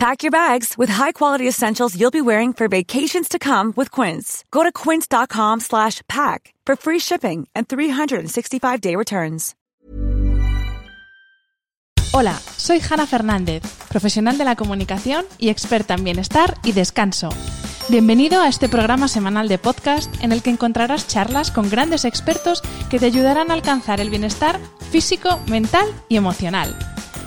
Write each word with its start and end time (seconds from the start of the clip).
Pack 0.00 0.22
your 0.22 0.30
bags 0.30 0.78
with 0.78 0.88
high-quality 0.88 1.46
essentials 1.46 1.94
you'll 1.94 2.10
be 2.10 2.22
wearing 2.22 2.54
for 2.54 2.68
vacations 2.68 3.28
to 3.28 3.38
come 3.38 3.74
with 3.76 3.90
Quince. 3.90 4.44
Go 4.50 4.62
to 4.62 4.72
quince.com 4.72 5.60
slash 5.60 6.00
pack 6.08 6.54
for 6.64 6.74
free 6.74 6.98
shipping 6.98 7.46
and 7.54 7.68
365-day 7.68 8.96
returns. 8.96 9.54
Hola, 12.14 12.32
soy 12.56 12.80
Hanna 12.80 13.06
Fernández, 13.06 13.62
profesional 13.90 14.38
de 14.38 14.44
la 14.46 14.56
comunicación 14.56 15.26
y 15.36 15.50
experta 15.50 15.92
en 15.92 16.04
bienestar 16.04 16.56
y 16.64 16.72
descanso. 16.72 17.28
Bienvenido 17.90 18.40
a 18.40 18.48
este 18.48 18.70
programa 18.70 19.06
semanal 19.06 19.48
de 19.48 19.58
podcast 19.58 20.10
en 20.24 20.32
el 20.32 20.42
que 20.42 20.48
encontrarás 20.48 21.08
charlas 21.08 21.50
con 21.50 21.68
grandes 21.68 22.06
expertos 22.06 22.62
que 22.88 22.98
te 22.98 23.04
ayudarán 23.04 23.50
a 23.50 23.54
alcanzar 23.54 24.00
el 24.00 24.08
bienestar 24.08 24.58
físico, 24.90 25.38
mental 25.46 25.86
y 26.08 26.16
emocional. 26.16 26.74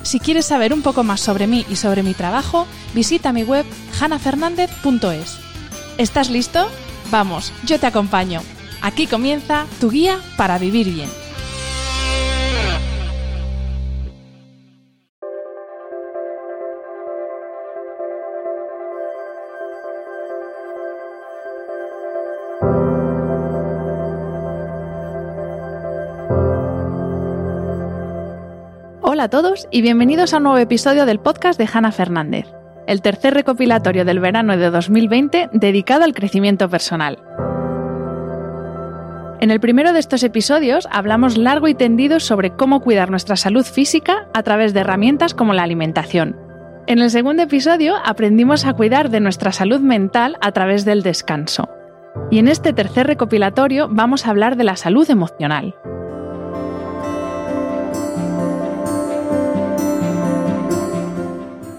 Si 0.03 0.19
quieres 0.19 0.45
saber 0.45 0.73
un 0.73 0.81
poco 0.81 1.03
más 1.03 1.21
sobre 1.21 1.47
mí 1.47 1.65
y 1.69 1.77
sobre 1.77 2.03
mi 2.03 2.13
trabajo, 2.13 2.67
visita 2.93 3.33
mi 3.33 3.43
web 3.43 3.65
hanafernandez.es. 3.99 5.39
¿Estás 5.97 6.29
listo? 6.29 6.67
Vamos, 7.09 7.51
yo 7.65 7.79
te 7.79 7.87
acompaño. 7.87 8.41
Aquí 8.81 9.07
comienza 9.07 9.65
tu 9.79 9.89
guía 9.89 10.19
para 10.35 10.57
vivir 10.57 10.93
bien. 10.93 11.22
Hola 29.23 29.37
a 29.37 29.41
todos 29.41 29.69
y 29.71 29.81
bienvenidos 29.81 30.33
a 30.33 30.37
un 30.37 30.43
nuevo 30.43 30.57
episodio 30.57 31.05
del 31.05 31.17
podcast 31.17 31.57
de 31.57 31.69
Hanna 31.71 31.93
Fernández, 31.93 32.45
el 32.87 33.01
tercer 33.01 33.33
recopilatorio 33.33 34.03
del 34.03 34.19
verano 34.19 34.57
de 34.57 34.69
2020 34.69 35.49
dedicado 35.53 36.03
al 36.03 36.13
crecimiento 36.13 36.67
personal. 36.67 37.23
En 39.39 39.49
el 39.49 39.61
primero 39.61 39.93
de 39.93 39.99
estos 39.99 40.23
episodios 40.23 40.89
hablamos 40.91 41.37
largo 41.37 41.69
y 41.69 41.73
tendido 41.73 42.19
sobre 42.19 42.49
cómo 42.49 42.81
cuidar 42.81 43.11
nuestra 43.11 43.37
salud 43.37 43.63
física 43.63 44.27
a 44.33 44.43
través 44.43 44.73
de 44.73 44.81
herramientas 44.81 45.33
como 45.33 45.53
la 45.53 45.63
alimentación. 45.63 46.35
En 46.87 46.99
el 46.99 47.09
segundo 47.09 47.43
episodio 47.43 47.95
aprendimos 48.03 48.65
a 48.65 48.73
cuidar 48.73 49.09
de 49.09 49.21
nuestra 49.21 49.53
salud 49.53 49.79
mental 49.79 50.35
a 50.41 50.51
través 50.51 50.83
del 50.83 51.01
descanso. 51.01 51.69
Y 52.29 52.39
en 52.39 52.49
este 52.49 52.73
tercer 52.73 53.07
recopilatorio 53.07 53.87
vamos 53.89 54.27
a 54.27 54.31
hablar 54.31 54.57
de 54.57 54.65
la 54.65 54.75
salud 54.75 55.09
emocional. 55.09 55.75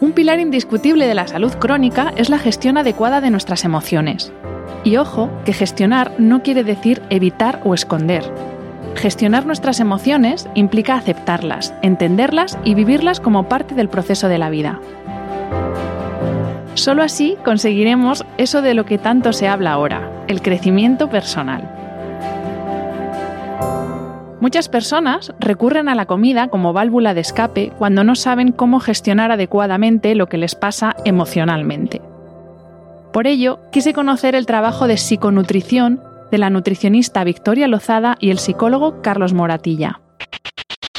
Un 0.05 0.12
pilar 0.12 0.38
indiscutible 0.38 1.06
de 1.06 1.14
la 1.14 1.27
salud 1.27 1.55
crónica 1.55 2.12
es 2.19 2.28
la 2.28 2.38
gestión 2.38 2.77
adecuada 2.77 3.22
de 3.22 3.30
nuestras 3.30 3.64
emociones. 3.64 4.34
Y 4.84 4.98
ojo, 4.98 5.30
que 5.46 5.55
gestionar 5.55 6.12
no 6.19 6.42
quiere 6.42 6.62
decir 6.62 7.00
evitar 7.08 7.62
o 7.64 7.72
esconder. 7.72 8.22
Gestionar 8.96 9.46
nuestras 9.46 9.80
emociones 9.80 10.46
implica 10.55 10.96
aceptarlas, 10.96 11.72
entenderlas 11.80 12.58
y 12.64 12.74
vivirlas 12.74 13.19
como 13.19 13.48
parte 13.48 13.74
del 13.74 13.88
proceso 13.88 14.28
de 14.28 14.36
la 14.36 14.50
vida. 14.50 14.78
Solo 16.74 17.02
así 17.02 17.39
conseguiremos 17.42 18.27
eso 18.36 18.61
de 18.61 18.74
lo 18.74 18.84
que 18.84 18.98
tanto 18.98 19.33
se 19.33 19.48
habla 19.48 19.73
ahora, 19.73 20.11
el 20.28 20.42
crecimiento 20.42 21.08
personal. 21.08 21.83
Muchas 24.44 24.68
personas 24.68 25.32
recurren 25.40 25.88
a 25.88 25.94
la 25.94 26.05
comida 26.05 26.48
como 26.48 26.74
válvula 26.74 27.14
de 27.14 27.22
escape 27.22 27.72
cuando 27.78 28.05
no 28.05 28.14
saben 28.14 28.52
cómo 28.52 28.78
gestionar 28.78 29.30
adecuadamente 29.32 30.14
lo 30.14 30.27
que 30.27 30.36
les 30.36 30.55
pasa 30.55 30.94
emocionalmente. 31.06 32.02
Por 33.10 33.27
ello, 33.27 33.60
quise 33.72 33.94
conocer 33.94 34.34
el 34.34 34.44
trabajo 34.44 34.86
de 34.86 34.98
psiconutrición 34.98 36.02
de 36.30 36.36
la 36.36 36.50
nutricionista 36.50 37.24
Victoria 37.24 37.68
Lozada 37.68 38.16
y 38.20 38.28
el 38.28 38.36
psicólogo 38.38 39.00
Carlos 39.00 39.33
Moratilla. 39.33 40.02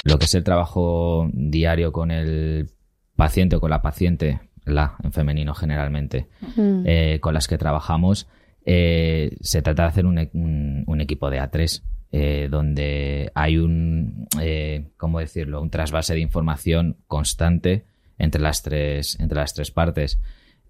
Lo 0.03 0.17
que 0.17 0.25
es 0.25 0.34
el 0.34 0.44
trabajo 0.44 1.29
diario 1.31 1.91
con 1.91 2.09
el 2.09 2.72
paciente 3.16 3.57
o 3.57 3.61
con 3.61 3.69
la 3.69 3.84
paciente, 3.84 4.39
la 4.66 4.95
en 5.03 5.13
femenino 5.13 5.53
generalmente, 5.53 6.29
eh, 6.57 7.19
con 7.22 7.35
las 7.35 7.47
que 7.47 7.59
trabajamos, 7.59 8.28
eh, 8.66 9.38
se 9.41 9.61
trata 9.61 9.84
de 9.84 9.89
hacer 9.89 10.07
un, 10.07 10.17
un- 10.34 10.84
un 10.88 11.00
equipo 11.01 11.29
de 11.29 11.39
A3, 11.39 11.84
eh, 12.11 12.47
donde 12.49 13.31
hay 13.35 13.57
un, 13.57 14.27
eh, 14.41 14.88
¿cómo 14.97 15.19
decirlo?, 15.19 15.61
un 15.61 15.69
trasvase 15.69 16.13
de 16.13 16.21
información 16.21 16.97
constante 17.07 17.85
entre 18.17 18.41
las 18.41 18.61
tres, 18.61 19.19
entre 19.19 19.38
las 19.38 19.53
tres 19.53 19.71
partes. 19.71 20.19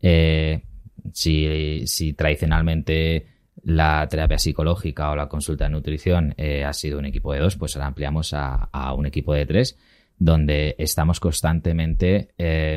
Eh, 0.01 0.63
si, 1.13 1.85
si 1.85 2.13
tradicionalmente 2.13 3.27
la 3.63 4.07
terapia 4.09 4.39
psicológica 4.39 5.11
o 5.11 5.15
la 5.15 5.27
consulta 5.27 5.65
de 5.65 5.71
nutrición 5.71 6.35
ha 6.65 6.73
sido 6.73 6.99
un 6.99 7.05
equipo 7.05 7.33
de 7.33 7.39
dos, 7.39 7.55
pues 7.55 7.75
ahora 7.75 7.87
ampliamos 7.87 8.33
a, 8.33 8.55
a 8.71 8.93
un 8.93 9.05
equipo 9.05 9.33
de 9.33 9.45
tres, 9.45 9.77
donde 10.17 10.75
estamos 10.77 11.19
constantemente 11.19 12.29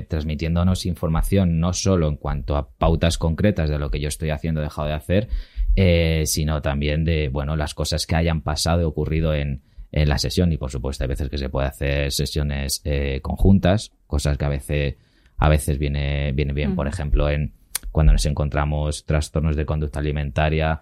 transmitiéndonos 0.09 0.87
información 0.87 1.59
no 1.59 1.73
solo 1.73 2.09
en 2.09 2.17
cuanto 2.17 2.57
a 2.57 2.71
pautas 2.71 3.19
concretas 3.19 3.71
de 3.71 3.79
lo 3.79 3.91
que 3.91 4.01
yo 4.01 4.09
estoy 4.09 4.31
haciendo 4.31 4.61
o 4.61 4.65
dejado 4.65 4.89
de 4.89 4.95
hacer, 4.95 5.29
eh, 5.77 6.23
sino 6.27 6.61
también 6.63 7.05
de 7.05 7.29
bueno 7.29 7.57
las 7.57 7.75
cosas 7.75 8.07
que 8.07 8.17
hayan 8.17 8.43
pasado 8.43 8.83
y 8.83 8.85
ocurrido 8.85 9.35
en, 9.35 9.63
en 9.93 10.09
la 10.09 10.19
sesión. 10.19 10.53
Y 10.53 10.57
por 10.57 10.71
supuesto, 10.71 11.05
hay 11.05 11.09
veces 11.09 11.29
que 11.29 11.39
se 11.39 11.49
puede 11.49 11.69
hacer 11.69 12.13
sesiones 12.13 12.81
eh, 12.85 13.21
conjuntas, 13.23 13.93
cosas 14.07 14.37
que 14.37 14.45
a 14.45 14.49
veces, 14.49 14.97
a 15.37 15.49
veces 15.49 15.79
viene, 15.79 16.33
viene 16.33 16.53
bien, 16.53 16.75
por 16.75 16.89
ejemplo, 16.89 17.29
en 17.31 17.53
cuando 17.91 18.13
nos 18.13 18.27
encontramos 18.27 19.05
trastornos 19.07 19.57
de 19.57 19.65
conducta 19.65 20.01
alimentaria. 20.01 20.81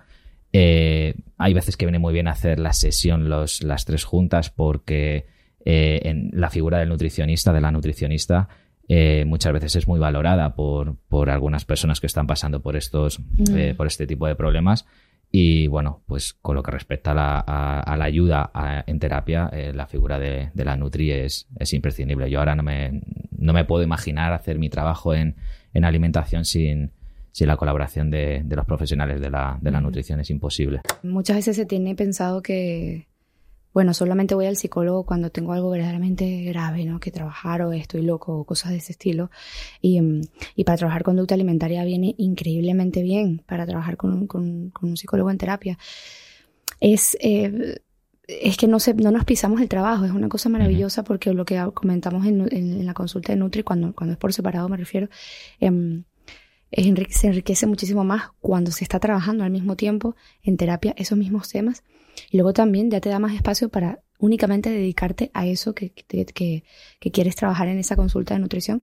eh, 0.52 1.14
hay 1.38 1.54
veces 1.54 1.76
que 1.76 1.86
viene 1.86 1.98
muy 1.98 2.12
bien 2.12 2.28
hacer 2.28 2.58
la 2.58 2.72
sesión 2.72 3.28
los, 3.28 3.62
las 3.62 3.84
tres 3.84 4.04
juntas 4.04 4.50
porque 4.50 5.26
eh, 5.64 6.00
en 6.04 6.30
la 6.32 6.50
figura 6.50 6.78
del 6.78 6.88
nutricionista, 6.88 7.52
de 7.52 7.60
la 7.60 7.70
nutricionista, 7.70 8.48
eh, 8.88 9.24
muchas 9.26 9.52
veces 9.52 9.76
es 9.76 9.88
muy 9.88 9.98
valorada 9.98 10.54
por, 10.54 10.96
por 11.08 11.30
algunas 11.30 11.64
personas 11.64 12.00
que 12.00 12.06
están 12.06 12.26
pasando 12.26 12.60
por 12.62 12.76
estos, 12.76 13.20
eh, 13.54 13.74
por 13.76 13.86
este 13.86 14.06
tipo 14.06 14.26
de 14.26 14.34
problemas. 14.36 14.86
Y 15.32 15.66
bueno, 15.66 16.02
pues 16.06 16.34
con 16.34 16.54
lo 16.54 16.62
que 16.62 16.70
respecta 16.70 17.10
a 17.10 17.14
la, 17.14 17.44
a- 17.46 17.80
a 17.80 17.96
la 17.96 18.04
ayuda 18.04 18.50
a- 18.54 18.84
en 18.86 18.98
terapia, 19.00 19.50
eh, 19.52 19.72
la 19.74 19.86
figura 19.88 20.18
de, 20.20 20.50
de 20.54 20.64
la 20.64 20.76
Nutri 20.76 21.10
es, 21.10 21.48
es 21.58 21.72
imprescindible. 21.72 22.30
Yo 22.30 22.38
ahora 22.38 22.54
no 22.54 22.62
me, 22.62 23.02
no 23.36 23.52
me 23.52 23.64
puedo 23.64 23.82
imaginar 23.82 24.32
hacer 24.32 24.58
mi 24.58 24.70
trabajo 24.70 25.14
en, 25.14 25.34
en 25.74 25.84
alimentación 25.84 26.44
sin, 26.44 26.92
sin 27.32 27.48
la 27.48 27.56
colaboración 27.56 28.08
de, 28.10 28.42
de 28.44 28.56
los 28.56 28.64
profesionales 28.66 29.20
de 29.20 29.28
la, 29.30 29.58
de 29.60 29.70
la 29.72 29.80
nutrición. 29.80 30.20
Es 30.20 30.30
imposible. 30.30 30.80
Muchas 31.02 31.36
veces 31.36 31.56
se 31.56 31.66
tiene 31.66 31.96
pensado 31.96 32.40
que, 32.40 33.08
bueno, 33.76 33.92
solamente 33.92 34.34
voy 34.34 34.46
al 34.46 34.56
psicólogo 34.56 35.04
cuando 35.04 35.28
tengo 35.28 35.52
algo 35.52 35.68
verdaderamente 35.68 36.44
grave, 36.44 36.86
¿no? 36.86 36.98
Que 36.98 37.10
trabajar 37.10 37.60
o 37.60 37.74
estoy 37.74 38.00
loco 38.00 38.32
o 38.38 38.44
cosas 38.46 38.70
de 38.70 38.78
ese 38.78 38.92
estilo. 38.92 39.30
Y, 39.82 40.00
mm, 40.00 40.22
y 40.54 40.64
para 40.64 40.78
trabajar 40.78 41.02
conducta 41.02 41.34
alimentaria 41.34 41.84
viene 41.84 42.14
increíblemente 42.16 43.02
bien 43.02 43.42
para 43.46 43.66
trabajar 43.66 43.98
con, 43.98 44.26
con- 44.28 44.70
con 44.70 44.88
un 44.88 44.96
psicólogo 44.96 45.30
en 45.30 45.36
terapia. 45.36 45.76
Es, 46.80 47.18
eh, 47.20 47.82
es 48.26 48.56
que 48.56 48.66
no, 48.66 48.80
se, 48.80 48.94
no 48.94 49.10
nos 49.10 49.26
pisamos 49.26 49.60
el 49.60 49.68
trabajo, 49.68 50.06
es 50.06 50.10
una 50.12 50.30
cosa 50.30 50.48
maravillosa 50.48 51.04
porque 51.04 51.34
lo 51.34 51.44
que 51.44 51.62
comentamos 51.74 52.24
en, 52.24 52.40
en- 52.50 52.80
en 52.80 52.86
la 52.86 52.94
consulta 52.94 53.34
de 53.34 53.36
Nutri, 53.38 53.62
cuando, 53.62 53.92
cuando 53.94 54.12
es 54.14 54.18
por 54.18 54.32
separado 54.32 54.70
me 54.70 54.78
refiero, 54.78 55.10
em, 55.60 56.04
es 56.70 56.86
enrique- 56.86 57.12
se 57.12 57.26
enriquece 57.26 57.66
muchísimo 57.66 58.04
más 58.04 58.30
cuando 58.40 58.70
se 58.70 58.84
está 58.84 58.98
trabajando 59.00 59.44
al 59.44 59.50
mismo 59.50 59.76
tiempo 59.76 60.16
en 60.42 60.56
terapia 60.56 60.94
esos 60.96 61.18
mismos 61.18 61.50
temas 61.50 61.84
y 62.30 62.36
luego 62.36 62.52
también 62.52 62.90
ya 62.90 63.00
te 63.00 63.08
da 63.08 63.18
más 63.18 63.34
espacio 63.34 63.68
para 63.68 64.00
únicamente 64.18 64.70
dedicarte 64.70 65.30
a 65.34 65.46
eso 65.46 65.74
que, 65.74 65.90
que, 65.90 66.24
que- 66.24 67.10
quieres 67.10 67.36
trabajar 67.36 67.68
en 67.68 67.78
esa 67.78 67.96
consulta 67.96 68.34
de 68.34 68.40
nutrición. 68.40 68.80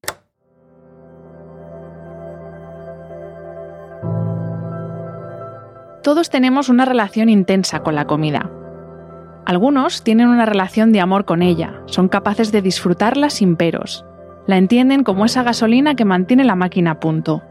Todos 6.03 6.29
tenemos 6.29 6.67
una 6.69 6.85
relación 6.85 7.29
intensa 7.29 7.81
con 7.81 7.95
la 7.95 8.05
comida. 8.05 8.51
Algunos 9.45 10.03
tienen 10.03 10.27
una 10.27 10.45
relación 10.45 10.91
de 10.91 10.99
amor 11.01 11.25
con 11.25 11.41
ella, 11.41 11.81
son 11.85 12.09
capaces 12.09 12.51
de 12.51 12.61
disfrutarla 12.61 13.29
sin 13.29 13.55
peros. 13.55 14.05
La 14.45 14.57
entienden 14.57 15.03
como 15.03 15.23
esa 15.25 15.43
gasolina 15.43 15.95
que 15.95 16.05
mantiene 16.05 16.43
la 16.43 16.55
máquina 16.55 16.91
a 16.91 16.99
punto. 16.99 17.41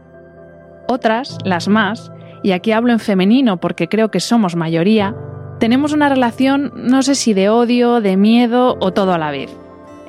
Otras, 0.87 1.37
las 1.43 1.67
más, 1.67 2.11
y 2.43 2.51
aquí 2.51 2.71
hablo 2.71 2.91
en 2.91 2.99
femenino 2.99 3.59
porque 3.59 3.87
creo 3.89 4.11
que 4.11 4.19
somos 4.19 4.55
mayoría, 4.55 5.15
tenemos 5.63 5.93
una 5.93 6.09
relación, 6.09 6.73
no 6.75 7.03
sé 7.03 7.15
si 7.15 7.33
de 7.33 7.47
odio, 7.47 8.01
de 8.01 8.17
miedo 8.17 8.75
o 8.81 8.91
todo 8.91 9.13
a 9.13 9.17
la 9.17 9.31
vez, 9.31 9.49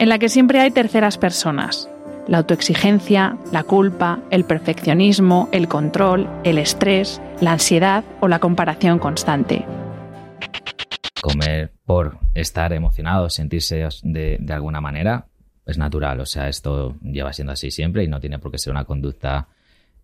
en 0.00 0.08
la 0.08 0.18
que 0.18 0.28
siempre 0.28 0.58
hay 0.58 0.72
terceras 0.72 1.16
personas. 1.16 1.88
La 2.26 2.38
autoexigencia, 2.38 3.38
la 3.52 3.62
culpa, 3.62 4.18
el 4.32 4.42
perfeccionismo, 4.42 5.48
el 5.52 5.68
control, 5.68 6.28
el 6.42 6.58
estrés, 6.58 7.22
la 7.40 7.52
ansiedad 7.52 8.02
o 8.18 8.26
la 8.26 8.40
comparación 8.40 8.98
constante. 8.98 9.64
Comer 11.22 11.72
por 11.84 12.18
estar 12.34 12.72
emocionado, 12.72 13.30
sentirse 13.30 13.86
de, 14.02 14.52
alguna 14.52 14.80
manera, 14.80 15.28
es 15.66 15.78
natural. 15.78 16.18
O 16.18 16.26
sea, 16.26 16.48
esto 16.48 16.96
lleva 17.00 17.32
siendo 17.32 17.52
así 17.52 17.70
siempre 17.70 18.02
y 18.02 18.08
no 18.08 18.18
tiene 18.18 18.40
por 18.40 18.50
qué 18.50 18.58
ser 18.58 18.72
una 18.72 18.86
conducta 18.86 19.46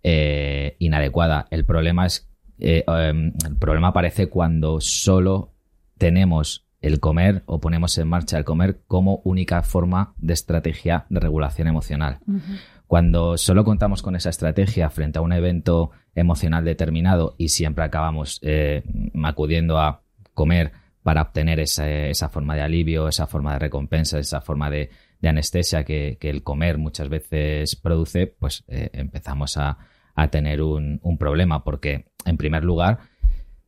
eh, 0.05 0.77
inadecuada. 0.79 1.49
El 1.51 1.65
problema 1.65 2.07
es 2.07 2.30
eh, 2.61 2.85
em, 2.87 3.33
el 3.47 3.57
problema 3.57 3.89
aparece 3.89 4.29
cuando 4.29 4.81
solo 4.81 5.53
tenemos 5.99 6.67
el 6.81 7.01
comer 7.01 7.43
o 7.47 7.61
ponemos 7.61 7.97
en 7.99 8.09
marcha 8.09 8.39
el 8.39 8.45
comer 8.45 8.81
como 8.87 9.21
única 9.25 9.63
forma 9.63 10.15
de 10.19 10.35
estrategia 10.35 11.07
de 11.11 11.21
regulación 11.21 11.69
emocional. 11.69 12.21
Cuando 12.87 13.37
solo 13.37 13.65
contamos 13.65 14.03
con 14.03 14.17
esa 14.17 14.31
estrategia 14.31 14.89
frente 14.91 15.19
a 15.19 15.23
un 15.23 15.33
evento 15.33 15.91
emocional 16.15 16.65
determinado 16.65 17.35
y 17.39 17.49
siempre 17.49 17.85
acabamos 17.85 18.41
eh, 18.43 18.83
acudiendo 19.23 19.79
a 19.79 20.03
comer 20.35 20.73
para 21.03 21.23
obtener 21.23 21.61
esa, 21.61 22.29
forma 22.29 22.55
de 22.55 22.63
alivio, 22.63 23.09
esa 23.09 23.27
forma 23.27 23.53
de 23.55 23.59
recompensa, 23.59 24.19
esa 24.19 24.41
forma 24.41 24.71
de, 24.71 24.91
anestesia 25.23 25.85
que, 25.85 26.19
el 26.21 26.43
comer 26.43 26.79
muchas 26.79 27.09
veces 27.09 27.77
produce, 27.77 28.27
pues 28.27 28.65
eh, 28.69 28.91
empezamos 28.93 29.57
a, 29.57 29.79
a 30.15 30.29
tener 30.29 30.63
un, 30.63 31.01
problema, 31.19 31.65
porque 31.65 32.07
en 32.25 32.37
primer 32.37 32.65
lugar 32.65 32.99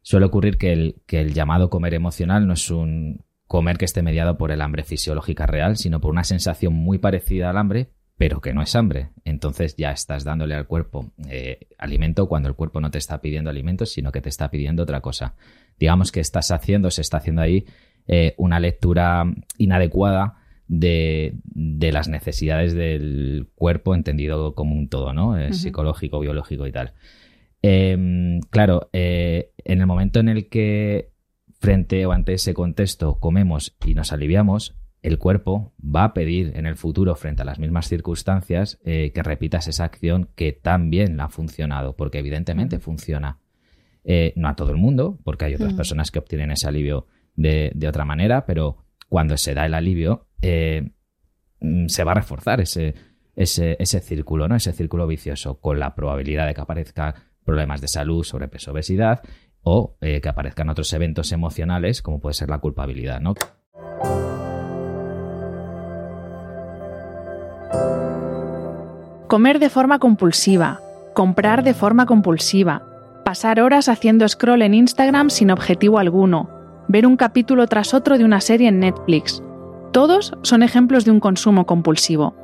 suele 0.02 0.26
ocurrir 0.26 0.58
que 0.58 0.72
el, 0.72 1.02
que 1.06 1.20
el 1.20 1.34
llamado 1.34 1.70
comer 1.70 1.94
emocional 1.94 2.46
no 2.46 2.54
es 2.54 2.70
un 2.70 3.24
comer 3.46 3.76
que 3.76 3.84
esté 3.84 4.02
mediado 4.02 4.38
por 4.38 4.50
el 4.50 4.62
hambre 4.62 4.82
fisiológica 4.82 5.46
real, 5.46 5.76
sino 5.76 6.00
por 6.00 6.10
una 6.10 6.24
sensación 6.24 6.72
muy 6.72 6.98
parecida 6.98 7.50
al 7.50 7.58
hambre, 7.58 7.90
pero 8.16 8.40
que 8.40 8.54
no 8.54 8.62
es 8.62 8.74
hambre. 8.76 9.10
Entonces 9.24 9.76
ya 9.76 9.90
estás 9.90 10.24
dándole 10.24 10.54
al 10.54 10.66
cuerpo 10.66 11.12
eh, 11.28 11.68
alimento 11.76 12.28
cuando 12.28 12.48
el 12.48 12.54
cuerpo 12.54 12.80
no 12.80 12.90
te 12.90 12.98
está 12.98 13.20
pidiendo 13.20 13.50
alimento, 13.50 13.84
sino 13.84 14.12
que 14.12 14.20
te 14.20 14.28
está 14.28 14.50
pidiendo 14.50 14.84
otra 14.84 15.00
cosa. 15.00 15.34
Digamos 15.78 16.12
que 16.12 16.20
estás 16.20 16.50
haciendo, 16.50 16.90
se 16.90 17.02
está 17.02 17.18
haciendo 17.18 17.42
ahí 17.42 17.66
eh, 18.06 18.34
una 18.38 18.58
lectura 18.58 19.24
inadecuada 19.58 20.41
de, 20.72 21.34
las 21.92 22.08
necesidades 22.08 22.72
del 22.72 23.48
cuerpo 23.54 23.94
entendido 23.94 24.54
como 24.54 24.74
un 24.74 24.88
todo, 24.88 25.12
¿no? 25.12 25.38
Eh, 25.38 25.52
psicológico, 25.52 26.18
biológico 26.18 26.66
y 26.66 26.72
tal. 26.72 26.94
Em, 27.60 28.40
claro, 28.40 28.88
eh, 28.92 29.52
en 29.64 29.80
el 29.80 29.86
momento 29.86 30.18
en 30.20 30.28
el 30.28 30.48
que 30.48 31.12
frente 31.60 32.06
o 32.06 32.12
ante 32.12 32.32
ese 32.32 32.54
contexto 32.54 33.20
comemos 33.20 33.76
y 33.84 33.94
nos 33.94 34.12
aliviamos, 34.12 34.74
el 35.02 35.18
cuerpo 35.18 35.74
va 35.78 36.04
a 36.04 36.14
pedir 36.14 36.52
en 36.56 36.64
el 36.64 36.76
futuro, 36.76 37.14
frente 37.16 37.42
a 37.42 37.44
las 37.44 37.58
mismas 37.58 37.88
circunstancias, 37.88 38.80
eh, 38.84 39.12
que 39.14 39.22
repitas 39.22 39.68
esa 39.68 39.84
acción 39.84 40.30
que 40.34 40.52
tan 40.52 40.90
bien 40.90 41.20
ha 41.20 41.28
funcionado, 41.28 41.94
porque 41.96 42.18
evidentemente 42.18 42.78
funciona. 42.78 43.38
no 44.34 44.48
a 44.48 44.56
todo 44.56 44.70
el 44.70 44.78
mundo, 44.78 45.18
porque 45.22 45.44
hay 45.44 45.54
otras 45.54 45.74
personas 45.74 46.10
que 46.10 46.18
obtienen 46.18 46.50
ese 46.50 46.66
alivio 46.66 47.06
de, 47.36 47.70
de, 47.74 47.86
otra 47.86 48.04
manera, 48.04 48.46
pero 48.46 48.78
cuando 49.12 49.36
se 49.36 49.52
da 49.52 49.66
el 49.66 49.74
alivio, 49.74 50.26
eh, 50.40 50.90
mm, 51.60 51.88
se 51.88 52.02
va 52.02 52.12
a 52.12 52.14
reforzar 52.14 52.62
ese, 52.62 52.94
ese, 53.36 54.00
círculo, 54.00 54.48
¿no? 54.48 54.56
Ese 54.56 54.72
círculo 54.72 55.06
vicioso, 55.06 55.60
con 55.60 55.78
la 55.78 55.94
probabilidad 55.94 56.46
de 56.46 56.54
que 56.54 56.62
aparezcan 56.62 57.12
problemas 57.44 57.82
de 57.82 57.88
salud, 57.88 58.24
sobrepeso, 58.24 58.72
obesidad, 58.72 59.20
o 59.60 59.98
eh, 60.00 60.22
que 60.22 60.30
aparezcan 60.30 60.70
otros 60.70 60.90
eventos 60.94 61.30
emocionales, 61.30 62.00
como 62.00 62.20
puede 62.20 62.32
ser 62.32 62.48
la 62.48 62.56
culpabilidad. 62.56 63.20
Comer 69.28 69.58
de 69.58 69.68
forma 69.68 69.98
compulsiva, 69.98 70.80
comprar 71.12 71.64
de 71.64 71.74
forma 71.74 72.06
compulsiva, 72.06 72.82
pasar 73.26 73.60
horas 73.60 73.90
haciendo 73.90 74.26
scroll 74.26 74.62
en 74.62 74.72
Instagram 74.72 75.28
sin 75.28 75.50
objetivo 75.50 75.98
alguno, 75.98 76.61
ver 76.88 77.06
un 77.06 77.16
capítulo 77.16 77.66
tras 77.66 77.94
otro 77.94 78.18
de 78.18 78.24
una 78.24 78.40
serie 78.40 78.68
en 78.68 78.80
Netflix, 78.80 79.42
todos 79.92 80.32
son 80.42 80.62
ejemplos 80.62 81.04
de 81.04 81.10
un 81.10 81.20
consumo 81.20 81.66
compulsivo. 81.66 82.34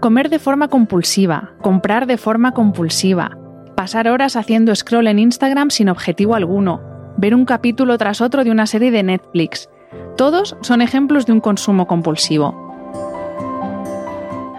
Comer 0.00 0.28
de 0.28 0.38
forma 0.38 0.68
compulsiva, 0.68 1.52
comprar 1.62 2.06
de 2.06 2.16
forma 2.18 2.52
compulsiva, 2.52 3.38
pasar 3.76 4.08
horas 4.08 4.36
haciendo 4.36 4.74
scroll 4.74 5.06
en 5.06 5.18
Instagram 5.18 5.70
sin 5.70 5.88
objetivo 5.88 6.34
alguno, 6.34 6.80
ver 7.16 7.34
un 7.34 7.44
capítulo 7.44 7.96
tras 7.98 8.20
otro 8.20 8.44
de 8.44 8.50
una 8.50 8.66
serie 8.66 8.90
de 8.90 9.02
Netflix. 9.02 9.68
Todos 10.16 10.56
son 10.62 10.82
ejemplos 10.82 11.26
de 11.26 11.32
un 11.32 11.40
consumo 11.40 11.86
compulsivo. 11.86 12.66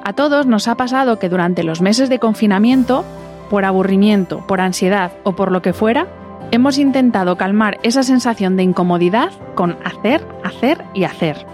A 0.03 0.13
todos 0.13 0.45
nos 0.45 0.69
ha 0.69 0.75
pasado 0.75 1.19
que 1.19 1.27
durante 1.27 1.63
los 1.63 1.81
meses 1.81 2.09
de 2.09 2.19
confinamiento, 2.19 3.03
por 3.49 3.65
aburrimiento, 3.65 4.45
por 4.47 4.61
ansiedad 4.61 5.11
o 5.23 5.35
por 5.35 5.51
lo 5.51 5.61
que 5.61 5.73
fuera, 5.73 6.07
hemos 6.51 6.77
intentado 6.77 7.37
calmar 7.37 7.79
esa 7.83 8.03
sensación 8.03 8.55
de 8.57 8.63
incomodidad 8.63 9.31
con 9.55 9.77
hacer, 9.83 10.25
hacer 10.43 10.83
y 10.93 11.03
hacer. 11.03 11.45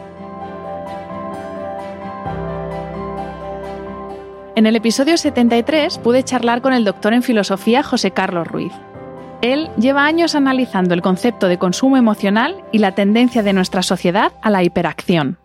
En 4.56 4.68
el 4.68 4.76
episodio 4.76 5.18
73 5.18 5.98
pude 5.98 6.24
charlar 6.24 6.62
con 6.62 6.74
el 6.74 6.86
doctor 6.86 7.14
en 7.14 7.24
filosofía 7.24 7.82
José 7.82 8.12
Carlos 8.12 8.48
Ruiz. 8.48 8.74
Él 9.42 9.70
lleva 9.78 10.06
años 10.06 10.36
analizando 10.36 10.94
el 10.94 11.02
concepto 11.02 11.48
de 11.48 11.58
consumo 11.58 11.98
emocional 11.98 12.64
y 12.72 12.78
la 12.78 12.94
tendencia 12.94 13.44
de 13.44 13.52
nuestra 13.52 13.82
sociedad 13.82 14.32
a 14.42 14.50
la 14.50 14.64
hiperacción. 14.64 15.38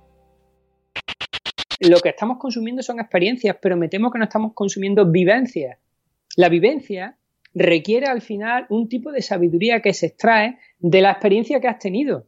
Lo 1.80 1.98
que 2.00 2.10
estamos 2.10 2.38
consumiendo 2.38 2.82
son 2.82 3.00
experiencias, 3.00 3.56
pero 3.60 3.76
me 3.76 3.88
temo 3.88 4.10
que 4.10 4.18
no 4.18 4.24
estamos 4.24 4.52
consumiendo 4.52 5.10
vivencias. 5.10 5.78
La 6.36 6.48
vivencia 6.48 7.17
requiere 7.58 8.06
al 8.06 8.22
final 8.22 8.66
un 8.70 8.88
tipo 8.88 9.12
de 9.12 9.22
sabiduría 9.22 9.80
que 9.80 9.92
se 9.92 10.06
extrae 10.06 10.58
de 10.78 11.02
la 11.02 11.10
experiencia 11.10 11.60
que 11.60 11.68
has 11.68 11.78
tenido. 11.78 12.26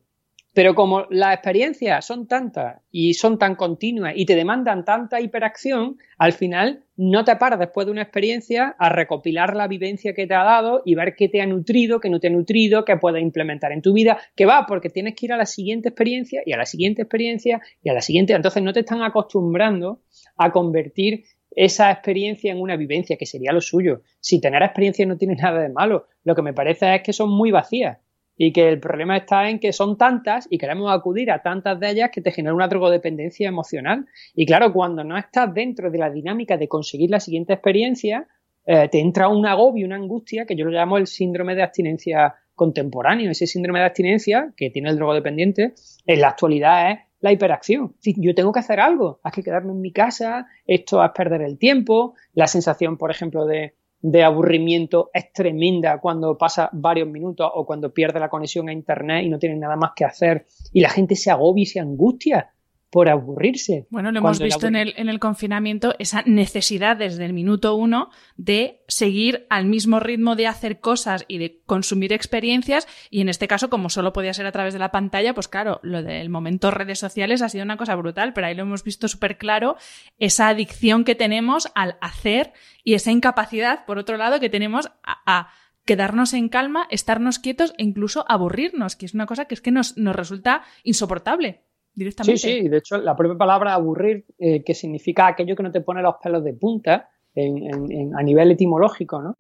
Pero 0.53 0.75
como 0.75 1.07
las 1.11 1.35
experiencias 1.35 2.05
son 2.05 2.27
tantas 2.27 2.83
y 2.91 3.15
son 3.15 3.39
tan 3.39 3.55
continuas 3.55 4.15
y 4.17 4.27
te 4.27 4.35
demandan 4.35 4.85
tanta 4.85 5.21
hiperacción, 5.21 5.97
al 6.19 6.33
final 6.33 6.83
no 6.97 7.25
te 7.25 7.37
paras 7.37 7.61
después 7.61 7.87
de 7.87 7.93
una 7.93 8.03
experiencia 8.03 8.75
a 8.77 8.89
recopilar 8.89 9.55
la 9.55 9.69
vivencia 9.69 10.13
que 10.13 10.27
te 10.27 10.35
ha 10.35 10.43
dado 10.43 10.83
y 10.85 10.97
ver 10.97 11.15
qué 11.15 11.29
te 11.29 11.41
ha 11.41 11.47
nutrido, 11.47 12.01
qué 12.01 12.11
no 12.11 12.19
te 12.19 12.27
ha 12.27 12.31
nutrido, 12.31 12.85
qué 12.85 12.97
puedes 12.97 13.23
implementar 13.23 13.71
en 13.71 13.81
tu 13.81 13.93
vida, 13.93 14.19
que 14.35 14.45
va, 14.45 14.67
porque 14.67 14.91
tienes 14.91 15.15
que 15.15 15.27
ir 15.27 15.33
a 15.33 15.37
la 15.37 15.47
siguiente 15.47 15.91
experiencia 15.91 16.43
y 16.45 16.53
a 16.53 16.57
la 16.57 16.67
siguiente 16.67 17.03
experiencia 17.03 17.61
y 17.81 17.89
a 17.89 17.95
la 17.95 18.01
siguiente. 18.01 18.33
Entonces 18.33 18.63
no 18.63 18.73
te 18.73 18.81
están 18.81 19.03
acostumbrando 19.03 20.03
a 20.37 20.51
convertir 20.51 21.25
esa 21.51 21.91
experiencia 21.91 22.53
en 22.53 22.61
una 22.61 22.77
vivencia, 22.77 23.17
que 23.17 23.27
sería 23.27 23.53
lo 23.53 23.61
suyo. 23.61 24.03
Si 24.21 24.41
tener 24.41 24.63
experiencia 24.63 25.07
no 25.07 25.17
tiene 25.17 25.35
nada 25.37 25.61
de 25.61 25.69
malo, 25.69 26.07
lo 26.25 26.35
que 26.35 26.43
me 26.43 26.53
parece 26.53 26.95
es 26.95 27.03
que 27.03 27.13
son 27.13 27.31
muy 27.31 27.51
vacías 27.51 27.99
y 28.43 28.53
que 28.53 28.69
el 28.69 28.81
problema 28.81 29.19
está 29.19 29.51
en 29.51 29.59
que 29.59 29.71
son 29.71 29.99
tantas 29.99 30.49
y 30.51 30.57
queremos 30.57 30.91
acudir 30.91 31.31
a 31.31 31.43
tantas 31.43 31.79
de 31.79 31.91
ellas 31.91 32.11
que 32.11 32.23
te 32.23 32.33
genera 32.33 32.55
una 32.55 32.69
drogodependencia 32.69 33.47
emocional. 33.47 34.07
Y 34.35 34.47
claro, 34.47 34.73
cuando 34.73 35.05
no 35.05 35.19
estás 35.19 35.53
dentro 35.53 35.91
de 35.91 35.99
la 35.99 36.09
dinámica 36.09 36.57
de 36.57 36.67
conseguir 36.67 37.11
la 37.11 37.21
siguiente 37.21 37.53
experiencia, 37.53 38.27
eh, 38.65 38.89
te 38.89 38.99
entra 38.99 39.29
un 39.29 39.45
agobio, 39.45 39.85
una 39.85 39.97
angustia, 39.97 40.47
que 40.47 40.57
yo 40.57 40.65
lo 40.65 40.71
llamo 40.71 40.97
el 40.97 41.07
síndrome 41.07 41.55
de 41.55 41.63
abstinencia 41.63 42.35
contemporáneo. 42.55 43.31
Ese 43.31 43.47
síndrome 43.47 43.81
de 43.81 43.85
abstinencia 43.85 44.55
que 44.57 44.71
tiene 44.71 44.89
el 44.89 44.97
drogodependiente 44.97 45.75
en 46.07 46.21
la 46.23 46.29
actualidad 46.29 46.93
es 46.93 46.99
la 47.21 47.33
hiperacción. 47.33 47.95
yo 48.03 48.35
tengo 48.35 48.53
que 48.53 48.61
hacer 48.61 48.81
algo, 48.81 49.21
hay 49.23 49.33
que 49.33 49.43
quedarme 49.43 49.73
en 49.73 49.81
mi 49.81 49.93
casa, 49.93 50.47
esto 50.67 51.05
es 51.05 51.11
perder 51.13 51.43
el 51.43 51.59
tiempo, 51.59 52.15
la 52.35 52.47
sensación, 52.47 52.97
por 52.97 53.11
ejemplo, 53.11 53.47
de, 53.47 53.75
de 54.03 54.25
aburrimiento 54.25 55.11
es 55.13 55.33
tremenda 55.33 56.01
cuando 56.01 56.39
pasa 56.39 56.71
varios 56.73 57.09
minutos 57.09 57.51
o 57.55 57.67
cuando 57.67 57.93
pierde 57.93 58.21
la 58.21 58.31
conexión 58.31 58.69
a 58.69 58.73
internet 58.73 59.25
y 59.25 59.29
no 59.29 59.39
tiene 59.39 59.57
nada 59.57 59.77
más 59.77 59.93
que 59.95 60.05
hacer 60.05 60.47
y 60.73 60.81
la 60.81 60.89
gente 60.89 61.17
se 61.17 61.31
agobia 61.31 61.63
y 61.63 61.67
se 61.67 61.81
angustia 61.81 62.51
por 62.91 63.09
aburrirse. 63.09 63.87
Bueno, 63.89 64.11
lo 64.11 64.19
hemos 64.19 64.41
visto 64.41 64.67
en 64.67 64.75
el, 64.75 64.95
en 64.97 65.09
el 65.09 65.21
confinamiento, 65.21 65.95
esa 66.01 66.23
necesidad 66.27 66.97
desde 66.97 67.25
el 67.25 67.33
minuto 67.33 67.77
uno 67.77 68.11
de 68.37 68.83
seguir 68.89 69.47
al 69.49 69.67
mismo 69.67 70.01
ritmo 70.01 70.35
de 70.35 70.49
hacer 70.49 70.81
cosas 70.81 71.25
y 71.29 71.39
de 71.39 71.61
consumir 71.67 72.13
experiencias. 72.13 72.89
Y 73.09 73.21
en 73.21 73.29
este 73.29 73.47
caso, 73.47 73.71
como 73.71 73.91
solo 73.91 74.13
podía 74.13 74.35
ser 74.35 74.47
a 74.47 74.53
través 74.53 74.73
de 74.73 74.81
la 74.81 74.91
pantalla, 74.91 75.35
pues 75.35 75.47
claro, 75.47 75.79
lo 75.85 76.03
del 76.03 76.31
momento 76.31 76.73
redes 76.73 76.99
sociales 76.99 77.43
ha 77.43 77.49
sido 77.49 77.65
una 77.65 77.77
cosa 77.77 77.95
brutal, 77.95 78.33
pero 78.33 78.49
ahí 78.49 78.57
lo 78.57 78.63
hemos 78.63 78.83
visto 78.83 79.07
súper 79.07 79.39
claro, 79.39 79.77
esa 80.19 80.49
adicción 80.49 81.05
que 81.05 81.15
tenemos 81.15 81.69
al 81.77 81.97
hacer 82.01 82.53
y 82.83 82.95
esa 82.95 83.13
incapacidad, 83.13 83.85
por 83.87 83.99
otro 83.99 84.17
lado, 84.17 84.41
que 84.41 84.51
tenemos 84.51 84.91
a, 85.05 85.49
quedarnos 85.85 86.35
en 86.35 86.49
calma, 86.49 86.87
estarnos 86.91 87.39
quietos 87.39 87.73
e 87.79 87.85
incluso 87.85 88.25
aburrirnos, 88.29 88.97
que 88.97 89.07
es 89.07 89.15
una 89.15 89.27
cosa 89.27 89.47
que 89.47 89.55
es 89.55 89.61
que 89.61 89.71
nos, 89.71 89.97
nos 89.97 90.15
resulta 90.15 90.63
insoportable 90.85 91.63
directamente. 91.95 92.39
Sí, 92.39 92.61
sí, 92.61 92.69
de 92.69 92.79
hecho 92.79 92.99
la 92.99 93.17
propia 93.17 93.37
palabra 93.37 93.75
aburrir, 93.75 94.25
eh, 94.39 94.63
que 94.65 94.75
significa 94.75 95.27
aquello 95.27 95.57
que 95.57 95.63
no 95.63 95.73
te 95.73 95.81
pone 95.81 96.03
los 96.03 96.17
pelos 96.23 96.45
de 96.45 96.55
punta 96.55 97.11
en, 97.35 98.15
a 98.17 98.23
nivel 98.23 98.51
etimológico, 98.51 99.23
¿no? 99.23 99.37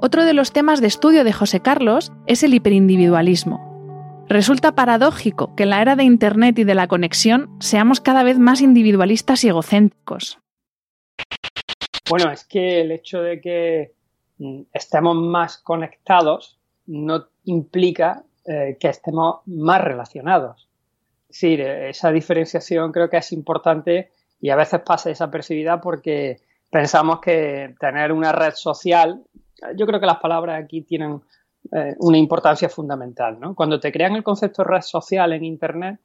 Otro 0.00 0.26
de 0.26 0.34
los 0.34 0.52
temas 0.52 0.82
de 0.82 0.86
estudio 0.86 1.24
de 1.24 1.32
José 1.32 1.60
Carlos 1.60 2.12
es 2.26 2.42
el 2.42 2.52
hiperindividualismo. 2.52 4.26
Resulta 4.28 4.74
paradójico 4.74 5.54
que 5.54 5.62
en 5.62 5.70
la 5.70 5.80
era 5.80 5.96
de 5.96 6.04
Internet 6.04 6.58
y 6.58 6.64
de 6.64 6.74
la 6.74 6.88
conexión 6.88 7.48
seamos 7.58 8.00
cada 8.00 8.22
vez 8.22 8.38
más 8.38 8.60
individualistas 8.60 9.44
y 9.44 9.48
egocéntricos. 9.48 10.40
Bueno, 12.10 12.30
es 12.30 12.44
que 12.44 12.82
el 12.82 12.92
hecho 12.92 13.22
de 13.22 13.40
que 13.40 13.94
estemos 14.72 15.16
más 15.16 15.58
conectados 15.58 16.58
no 16.86 17.26
implica 17.44 18.24
eh, 18.44 18.76
que 18.78 18.88
estemos 18.88 19.40
más 19.46 19.80
relacionados. 19.80 20.68
Es 21.28 21.40
decir, 21.40 21.60
esa 21.62 22.10
diferenciación 22.10 22.92
creo 22.92 23.08
que 23.08 23.16
es 23.16 23.32
importante 23.32 24.12
y 24.40 24.50
a 24.50 24.56
veces 24.56 24.80
pasa 24.80 25.08
desapercibida 25.08 25.80
porque 25.80 26.40
pensamos 26.70 27.20
que 27.20 27.74
tener 27.78 28.12
una 28.12 28.32
red 28.32 28.52
social, 28.54 29.22
yo 29.76 29.86
creo 29.86 30.00
que 30.00 30.06
las 30.06 30.18
palabras 30.18 30.62
aquí 30.62 30.82
tienen 30.82 31.22
eh, 31.72 31.94
una 31.98 32.18
importancia 32.18 32.68
fundamental. 32.68 33.40
¿no? 33.40 33.54
Cuando 33.54 33.80
te 33.80 33.90
crean 33.90 34.16
el 34.16 34.22
concepto 34.22 34.62
de 34.62 34.68
red 34.68 34.82
social 34.82 35.32
en 35.32 35.44
Internet, 35.44 36.00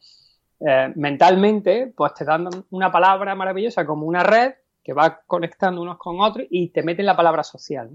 eh, 0.61 0.91
mentalmente, 0.95 1.91
pues 1.95 2.13
te 2.13 2.25
dan 2.25 2.47
una 2.69 2.91
palabra 2.91 3.35
maravillosa 3.35 3.85
como 3.85 4.05
una 4.05 4.23
red 4.23 4.53
que 4.89 4.93
va 4.93 5.21
conectando 5.27 5.83
unos 5.83 5.99
con 5.99 6.19
otros 6.19 6.47
y 6.49 6.69
te 6.69 6.81
meten 6.81 7.05
la 7.05 7.15
palabra 7.15 7.43
social. 7.43 7.91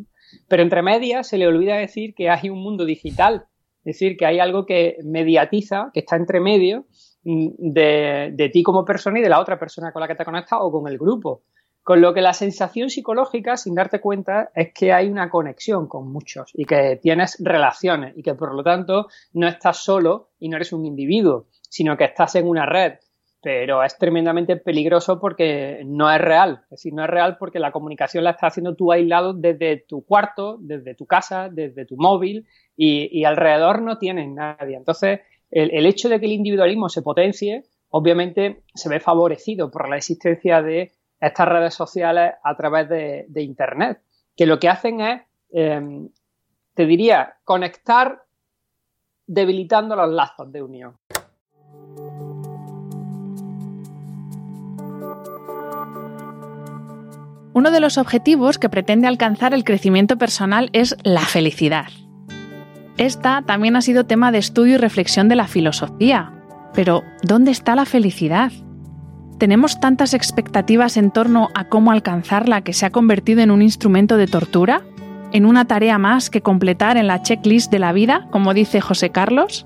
Pero 0.47 0.63
entre 0.63 0.81
medias 0.81 1.27
se 1.27 1.39
le 1.39 1.49
olvida 1.49 1.75
decir 1.75 2.15
que 2.15 2.31
hay 2.31 2.51
un 2.51 2.61
mundo 2.63 2.85
digital, 2.85 3.47
es 3.79 3.97
decir, 3.97 4.17
que 4.17 4.27
hay 4.27 4.39
algo 4.39 4.65
que 4.65 4.99
mediatiza, 5.03 5.91
que 5.93 6.01
está 6.01 6.15
entre 6.15 6.39
medio 6.39 6.87
mm, 7.25 7.49
de, 7.59 8.51
ti 8.53 8.63
como 8.63 8.85
persona 8.85 9.19
y 9.19 9.23
de 9.23 9.29
la 9.29 9.41
otra 9.41 9.59
persona 9.59 9.91
con 9.91 10.03
la 10.03 10.07
que 10.07 10.15
te 10.15 10.25
conectas 10.25 10.61
o 10.63 10.71
con 10.71 10.87
el 10.87 10.99
grupo. 10.99 11.43
Con 11.83 12.01
lo 12.01 12.15
que 12.15 12.23
la 12.23 12.33
sensación 12.33 12.89
psicológica, 12.89 13.57
sin 13.57 13.75
darte 13.75 14.01
cuenta, 14.01 14.53
es 14.55 14.73
que 14.73 14.93
hay 14.93 15.09
una 15.09 15.29
conexión 15.29 15.89
con 15.89 16.13
muchos 16.13 16.53
y 16.55 16.65
que 16.65 17.01
tienes 17.03 17.37
relaciones 17.41 18.17
y 18.17 18.23
que 18.23 18.35
por 18.35 18.55
lo 18.55 18.63
tanto 18.63 19.09
no 19.33 19.49
estás 19.49 19.79
solo 19.79 20.31
y 20.39 20.49
no 20.49 20.57
eres 20.57 20.73
un 20.73 20.87
individuo, 20.87 21.49
sino 21.69 21.97
que 21.97 22.05
estás 22.05 22.37
en 22.37 22.47
una 22.47 22.67
red 22.67 22.95
pero 23.45 23.85
es 23.85 23.99
tremendamente 23.99 24.57
peligroso 24.57 25.21
porque 25.21 25.83
no 25.85 26.11
es 26.11 26.19
real. 26.19 26.63
Es 26.65 26.71
decir, 26.71 26.95
no 26.95 27.05
es 27.05 27.11
real 27.11 27.37
porque 27.39 27.59
la 27.59 27.73
comunicación 27.73 28.25
la 28.25 28.31
estás 28.31 28.55
haciendo 28.55 28.75
tú 28.75 28.91
aislado 28.91 29.35
desde 29.35 29.85
tu 29.87 30.03
cuarto, 30.03 30.57
desde 30.61 30.95
tu 30.95 31.05
casa, 31.05 31.51
desde 31.53 31.85
tu 31.85 31.99
móvil 31.99 32.47
y, 32.75 33.23
alrededor 33.25 33.83
no 33.83 33.99
tienes 33.99 34.31
nadie. 34.31 34.79
Entonces, 34.79 35.21
el, 35.51 35.85
hecho 35.85 36.09
de 36.09 36.19
que 36.21 36.25
el 36.25 36.33
individualismo 36.33 36.89
se 36.89 37.03
potencie, 37.03 37.65
obviamente 37.91 38.63
se 38.75 38.89
ve 38.89 38.99
favorecido 38.99 39.71
por 39.71 39.91
la 39.91 39.99
existencia 39.99 40.63
de 40.63 40.93
estas 41.21 41.47
redes 41.47 41.75
sociales 41.75 42.33
a 42.43 42.57
través 42.57 42.89
de, 42.89 43.43
Internet, 43.43 44.01
que 44.35 44.47
lo 44.47 44.59
que 44.59 44.71
hacen 44.71 45.03
es, 45.03 45.21
em, 45.53 46.09
te 46.73 46.87
diría, 46.87 47.37
conectar 47.45 48.23
debilitando 49.27 49.97
los 49.97 50.11
lazos 50.11 50.51
de 50.51 50.63
unión. 50.63 50.97
Uno 57.55 57.71
de 57.71 57.79
los 57.79 57.99
objetivos 57.99 58.59
que 58.59 58.69
pretende 58.69 59.07
alcanzar 59.07 59.55
el 59.55 59.63
crecimiento 59.63 60.19
personal 60.19 60.71
es 60.73 60.97
la 61.05 61.21
felicidad. 61.21 61.87
Esta 62.97 63.43
también 63.47 63.77
ha 63.77 63.81
sido 63.81 64.07
tema 64.07 64.33
de 64.33 64.39
estudio 64.39 64.75
y 64.75 64.79
reflexión 64.79 65.29
de 65.29 65.37
la 65.37 65.47
filosofía. 65.47 66.33
Pero, 66.75 67.05
¿dónde 67.23 67.53
está 67.53 67.77
la 67.77 67.85
felicidad? 67.85 68.51
¿Tenemos 69.39 69.79
tantas 69.79 70.15
expectativas 70.15 70.97
en 70.97 71.13
torno 71.13 71.49
a 71.55 71.69
cómo 71.69 71.93
alcanzarla 71.93 72.63
que 72.63 72.73
se 72.73 72.87
ha 72.87 72.91
convertido 72.91 73.41
en 73.41 73.53
un 73.53 73.63
instrumento 73.63 74.17
de 74.17 74.27
tortura? 74.27 74.83
¿En 75.33 75.47
una 75.47 75.65
tarea 75.65 75.97
más 75.97 76.31
que 76.31 76.41
completar 76.41 76.97
en 76.97 77.07
la 77.07 77.23
checklist 77.23 77.71
de 77.71 77.79
la 77.79 77.93
vida, 77.93 78.27
como 78.33 78.53
dice 78.53 78.81
José 78.81 79.11
Carlos? 79.11 79.65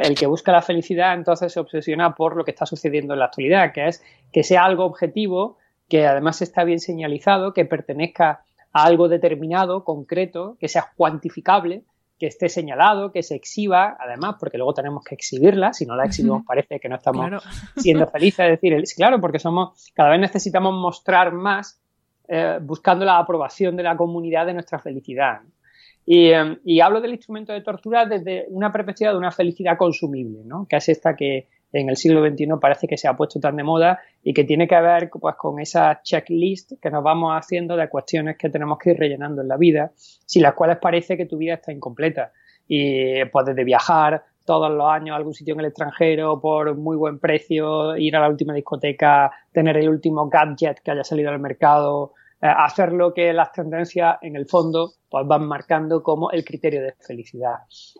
El 0.00 0.14
que 0.14 0.26
busca 0.26 0.52
la 0.52 0.62
felicidad 0.62 1.12
entonces 1.12 1.52
se 1.52 1.60
obsesiona 1.60 2.14
por 2.14 2.34
lo 2.34 2.46
que 2.46 2.52
está 2.52 2.64
sucediendo 2.64 3.12
en 3.12 3.18
la 3.18 3.26
actualidad, 3.26 3.72
que 3.72 3.88
es 3.88 4.02
que 4.32 4.42
sea 4.42 4.64
algo 4.64 4.86
objetivo 4.86 5.58
que 5.88 6.06
además 6.06 6.42
está 6.42 6.64
bien 6.64 6.80
señalizado, 6.80 7.52
que 7.52 7.64
pertenezca 7.64 8.42
a 8.72 8.84
algo 8.84 9.08
determinado, 9.08 9.84
concreto, 9.84 10.56
que 10.60 10.68
sea 10.68 10.92
cuantificable, 10.96 11.84
que 12.18 12.26
esté 12.26 12.48
señalado, 12.48 13.12
que 13.12 13.22
se 13.22 13.36
exhiba, 13.36 13.96
además, 13.98 14.36
porque 14.40 14.58
luego 14.58 14.74
tenemos 14.74 15.04
que 15.04 15.14
exhibirla, 15.14 15.72
si 15.72 15.86
no 15.86 15.94
la 15.94 16.04
exhibimos 16.04 16.44
parece 16.44 16.80
que 16.80 16.88
no 16.88 16.96
estamos 16.96 17.42
siendo 17.76 18.06
felices, 18.10 18.40
es 18.46 18.60
decir, 18.60 18.96
claro, 18.96 19.20
porque 19.20 19.38
somos, 19.38 19.90
cada 19.94 20.10
vez 20.10 20.20
necesitamos 20.20 20.74
mostrar 20.74 21.32
más 21.32 21.80
eh, 22.26 22.58
buscando 22.60 23.04
la 23.04 23.18
aprobación 23.18 23.76
de 23.76 23.84
la 23.84 23.96
comunidad 23.96 24.46
de 24.46 24.54
nuestra 24.54 24.80
felicidad. 24.80 25.40
Y, 26.04 26.30
eh, 26.30 26.58
y, 26.64 26.80
hablo 26.80 27.00
del 27.00 27.12
instrumento 27.12 27.52
de 27.52 27.60
tortura 27.60 28.04
desde 28.04 28.46
una 28.48 28.72
perspectiva 28.72 29.12
de 29.12 29.18
una 29.18 29.30
felicidad 29.30 29.76
consumible, 29.76 30.40
¿no? 30.44 30.66
que 30.68 30.76
es 30.76 30.88
esta 30.88 31.14
que, 31.14 31.46
en 31.72 31.88
el 31.88 31.96
siglo 31.96 32.26
XXI 32.26 32.46
parece 32.60 32.86
que 32.86 32.96
se 32.96 33.08
ha 33.08 33.16
puesto 33.16 33.40
tan 33.40 33.56
de 33.56 33.62
moda 33.62 34.00
y 34.22 34.32
que 34.32 34.44
tiene 34.44 34.66
que 34.66 34.80
ver 34.80 35.10
pues, 35.10 35.34
con 35.36 35.60
esa 35.60 36.00
checklist 36.02 36.72
que 36.80 36.90
nos 36.90 37.02
vamos 37.02 37.32
haciendo 37.34 37.76
de 37.76 37.88
cuestiones 37.88 38.36
que 38.38 38.48
tenemos 38.48 38.78
que 38.78 38.90
ir 38.90 38.98
rellenando 38.98 39.42
en 39.42 39.48
la 39.48 39.56
vida, 39.56 39.92
sin 39.96 40.42
las 40.42 40.54
cuales 40.54 40.78
parece 40.80 41.16
que 41.16 41.26
tu 41.26 41.36
vida 41.36 41.54
está 41.54 41.72
incompleta. 41.72 42.32
Y 42.66 43.24
pues 43.26 43.46
desde 43.46 43.64
viajar 43.64 44.22
todos 44.44 44.70
los 44.70 44.86
años 44.88 45.12
a 45.12 45.16
algún 45.16 45.34
sitio 45.34 45.54
en 45.54 45.60
el 45.60 45.66
extranjero 45.66 46.40
por 46.40 46.74
muy 46.74 46.96
buen 46.96 47.18
precio, 47.18 47.96
ir 47.96 48.16
a 48.16 48.20
la 48.20 48.28
última 48.28 48.54
discoteca, 48.54 49.30
tener 49.52 49.76
el 49.76 49.90
último 49.90 50.28
gadget 50.28 50.80
que 50.80 50.90
haya 50.90 51.04
salido 51.04 51.30
al 51.30 51.38
mercado, 51.38 52.14
eh, 52.40 52.46
hacer 52.46 52.92
lo 52.92 53.12
que 53.12 53.32
las 53.32 53.52
tendencias 53.52 54.16
en 54.22 54.36
el 54.36 54.46
fondo 54.46 54.92
pues 55.10 55.26
van 55.26 55.46
marcando 55.46 56.02
como 56.02 56.30
el 56.30 56.44
criterio 56.44 56.80
de 56.80 56.94
felicidad. 57.00 57.56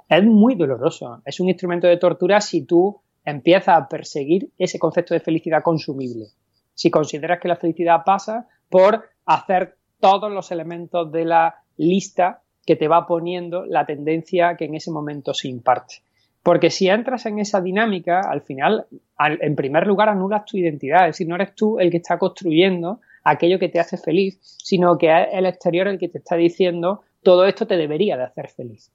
Es 0.08 0.24
muy 0.24 0.54
doloroso, 0.54 1.20
es 1.24 1.38
un 1.40 1.48
instrumento 1.48 1.86
de 1.86 1.96
tortura 1.96 2.40
si 2.40 2.64
tú 2.64 2.98
empieza 3.24 3.76
a 3.76 3.88
perseguir 3.88 4.50
ese 4.58 4.78
concepto 4.78 5.14
de 5.14 5.20
felicidad 5.20 5.62
consumible. 5.62 6.26
Si 6.74 6.90
consideras 6.90 7.40
que 7.40 7.48
la 7.48 7.56
felicidad 7.56 8.02
pasa 8.04 8.46
por 8.68 9.08
hacer 9.26 9.76
todos 10.00 10.30
los 10.30 10.50
elementos 10.50 11.10
de 11.10 11.24
la 11.24 11.56
lista 11.76 12.42
que 12.64 12.76
te 12.76 12.88
va 12.88 13.06
poniendo 13.06 13.64
la 13.64 13.86
tendencia 13.86 14.56
que 14.56 14.66
en 14.66 14.74
ese 14.74 14.90
momento 14.90 15.34
se 15.34 15.48
imparte. 15.48 16.02
Porque 16.42 16.70
si 16.70 16.88
entras 16.88 17.26
en 17.26 17.38
esa 17.38 17.60
dinámica, 17.60 18.20
al 18.20 18.42
final, 18.42 18.86
en 19.18 19.56
primer 19.56 19.86
lugar, 19.86 20.08
anulas 20.08 20.44
tu 20.44 20.56
identidad. 20.56 21.08
Es 21.08 21.14
decir, 21.14 21.28
no 21.28 21.34
eres 21.34 21.54
tú 21.54 21.78
el 21.78 21.90
que 21.90 21.96
está 21.98 22.18
construyendo 22.18 23.00
aquello 23.24 23.58
que 23.58 23.68
te 23.68 23.80
hace 23.80 23.96
feliz, 23.96 24.38
sino 24.42 24.96
que 24.96 25.08
es 25.08 25.28
el 25.32 25.46
exterior 25.46 25.88
el 25.88 25.98
que 25.98 26.08
te 26.08 26.18
está 26.18 26.36
diciendo 26.36 27.02
todo 27.22 27.46
esto 27.46 27.66
te 27.66 27.76
debería 27.76 28.16
de 28.16 28.24
hacer 28.24 28.48
feliz. 28.48 28.90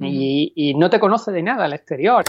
y, 0.00 0.52
y 0.54 0.74
no 0.74 0.90
te 0.90 0.98
conoce 0.98 1.30
de 1.32 1.42
nada 1.42 1.66
el 1.66 1.72
exterior. 1.74 2.24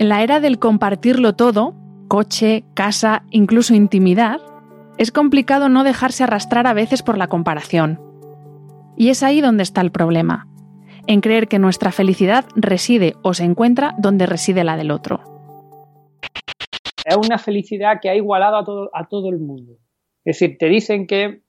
En 0.00 0.08
la 0.08 0.22
era 0.22 0.40
del 0.40 0.58
compartirlo 0.58 1.34
todo, 1.34 1.74
coche, 2.08 2.64
casa, 2.72 3.24
incluso 3.30 3.74
intimidad, 3.74 4.40
es 4.96 5.12
complicado 5.12 5.68
no 5.68 5.84
dejarse 5.84 6.24
arrastrar 6.24 6.66
a 6.66 6.72
veces 6.72 7.02
por 7.02 7.18
la 7.18 7.26
comparación. 7.26 8.00
Y 8.96 9.10
es 9.10 9.22
ahí 9.22 9.42
donde 9.42 9.62
está 9.62 9.82
el 9.82 9.92
problema, 9.92 10.48
en 11.06 11.20
creer 11.20 11.48
que 11.48 11.58
nuestra 11.58 11.92
felicidad 11.92 12.46
reside 12.56 13.12
o 13.20 13.34
se 13.34 13.44
encuentra 13.44 13.94
donde 13.98 14.24
reside 14.24 14.64
la 14.64 14.78
del 14.78 14.90
otro. 14.90 15.20
Es 17.04 17.16
una 17.18 17.36
felicidad 17.36 17.98
que 18.00 18.08
ha 18.08 18.14
igualado 18.14 18.56
a 18.56 18.64
todo, 18.64 18.90
a 18.94 19.06
todo 19.06 19.28
el 19.28 19.38
mundo. 19.38 19.74
Es 20.24 20.38
decir, 20.38 20.56
te 20.56 20.70
dicen 20.70 21.06
que 21.06 21.42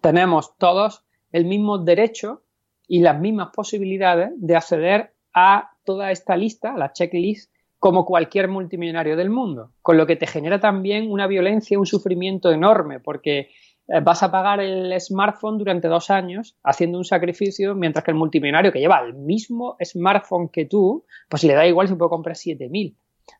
tenemos 0.00 0.56
todos 0.56 1.04
el 1.30 1.44
mismo 1.44 1.76
derecho 1.76 2.42
y 2.88 3.00
las 3.00 3.20
mismas 3.20 3.50
posibilidades 3.54 4.30
de 4.36 4.56
acceder 4.56 5.14
a 5.34 5.72
toda 5.84 6.10
esta 6.10 6.38
lista, 6.38 6.74
la 6.74 6.94
checklist 6.94 7.51
como 7.82 8.04
cualquier 8.04 8.46
multimillonario 8.46 9.16
del 9.16 9.28
mundo, 9.28 9.72
con 9.82 9.96
lo 9.96 10.06
que 10.06 10.14
te 10.14 10.28
genera 10.28 10.60
también 10.60 11.10
una 11.10 11.26
violencia, 11.26 11.80
un 11.80 11.84
sufrimiento 11.84 12.52
enorme, 12.52 13.00
porque 13.00 13.50
eh, 13.88 14.00
vas 14.00 14.22
a 14.22 14.30
pagar 14.30 14.60
el 14.60 14.94
smartphone 15.00 15.58
durante 15.58 15.88
dos 15.88 16.08
años 16.08 16.56
haciendo 16.62 16.98
un 16.98 17.04
sacrificio, 17.04 17.74
mientras 17.74 18.04
que 18.04 18.12
el 18.12 18.16
multimillonario 18.16 18.70
que 18.70 18.78
lleva 18.78 19.00
el 19.00 19.14
mismo 19.14 19.76
smartphone 19.82 20.48
que 20.48 20.66
tú, 20.66 21.04
pues 21.28 21.42
le 21.42 21.54
da 21.54 21.66
igual 21.66 21.88
si 21.88 21.96
puede 21.96 22.08
comprar 22.08 22.36
7.000. 22.36 22.94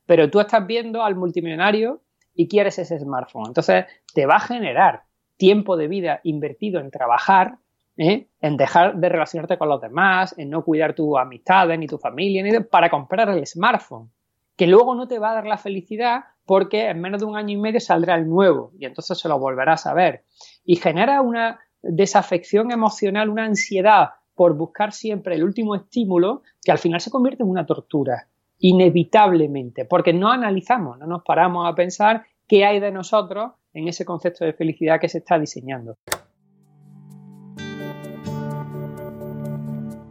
Pero 0.06 0.28
tú 0.28 0.40
estás 0.40 0.66
viendo 0.66 1.04
al 1.04 1.14
multimillonario 1.14 2.00
y 2.34 2.48
quieres 2.48 2.80
ese 2.80 2.98
smartphone. 2.98 3.46
Entonces, 3.46 3.84
te 4.12 4.26
va 4.26 4.38
a 4.38 4.40
generar 4.40 5.04
tiempo 5.36 5.76
de 5.76 5.86
vida 5.86 6.18
invertido 6.24 6.80
en 6.80 6.90
trabajar, 6.90 7.58
¿eh? 7.96 8.26
en 8.40 8.56
dejar 8.56 8.96
de 8.96 9.08
relacionarte 9.08 9.56
con 9.56 9.68
los 9.68 9.80
demás, 9.80 10.36
en 10.36 10.50
no 10.50 10.64
cuidar 10.64 10.96
tus 10.96 11.16
amistades 11.16 11.78
ni 11.78 11.86
tu 11.86 11.98
familia, 11.98 12.42
ni 12.42 12.58
para 12.64 12.90
comprar 12.90 13.28
el 13.28 13.46
smartphone 13.46 14.10
que 14.56 14.66
luego 14.66 14.94
no 14.94 15.08
te 15.08 15.18
va 15.18 15.30
a 15.30 15.34
dar 15.34 15.46
la 15.46 15.58
felicidad 15.58 16.24
porque 16.44 16.88
en 16.88 17.00
menos 17.00 17.20
de 17.20 17.26
un 17.26 17.36
año 17.36 17.56
y 17.56 17.60
medio 17.60 17.80
saldrá 17.80 18.14
el 18.16 18.28
nuevo 18.28 18.72
y 18.78 18.84
entonces 18.84 19.18
se 19.18 19.28
lo 19.28 19.38
volverás 19.38 19.86
a 19.86 19.94
ver. 19.94 20.24
Y 20.64 20.76
genera 20.76 21.20
una 21.22 21.60
desafección 21.82 22.70
emocional, 22.70 23.28
una 23.28 23.44
ansiedad 23.44 24.10
por 24.34 24.56
buscar 24.56 24.92
siempre 24.92 25.34
el 25.34 25.44
último 25.44 25.74
estímulo 25.74 26.42
que 26.62 26.72
al 26.72 26.78
final 26.78 27.00
se 27.00 27.10
convierte 27.10 27.42
en 27.42 27.50
una 27.50 27.66
tortura, 27.66 28.28
inevitablemente, 28.58 29.84
porque 29.84 30.12
no 30.12 30.30
analizamos, 30.30 30.98
no 30.98 31.06
nos 31.06 31.22
paramos 31.22 31.68
a 31.68 31.74
pensar 31.74 32.24
qué 32.46 32.64
hay 32.64 32.80
de 32.80 32.92
nosotros 32.92 33.52
en 33.74 33.88
ese 33.88 34.04
concepto 34.04 34.44
de 34.44 34.52
felicidad 34.52 35.00
que 35.00 35.08
se 35.08 35.18
está 35.18 35.38
diseñando. 35.38 35.96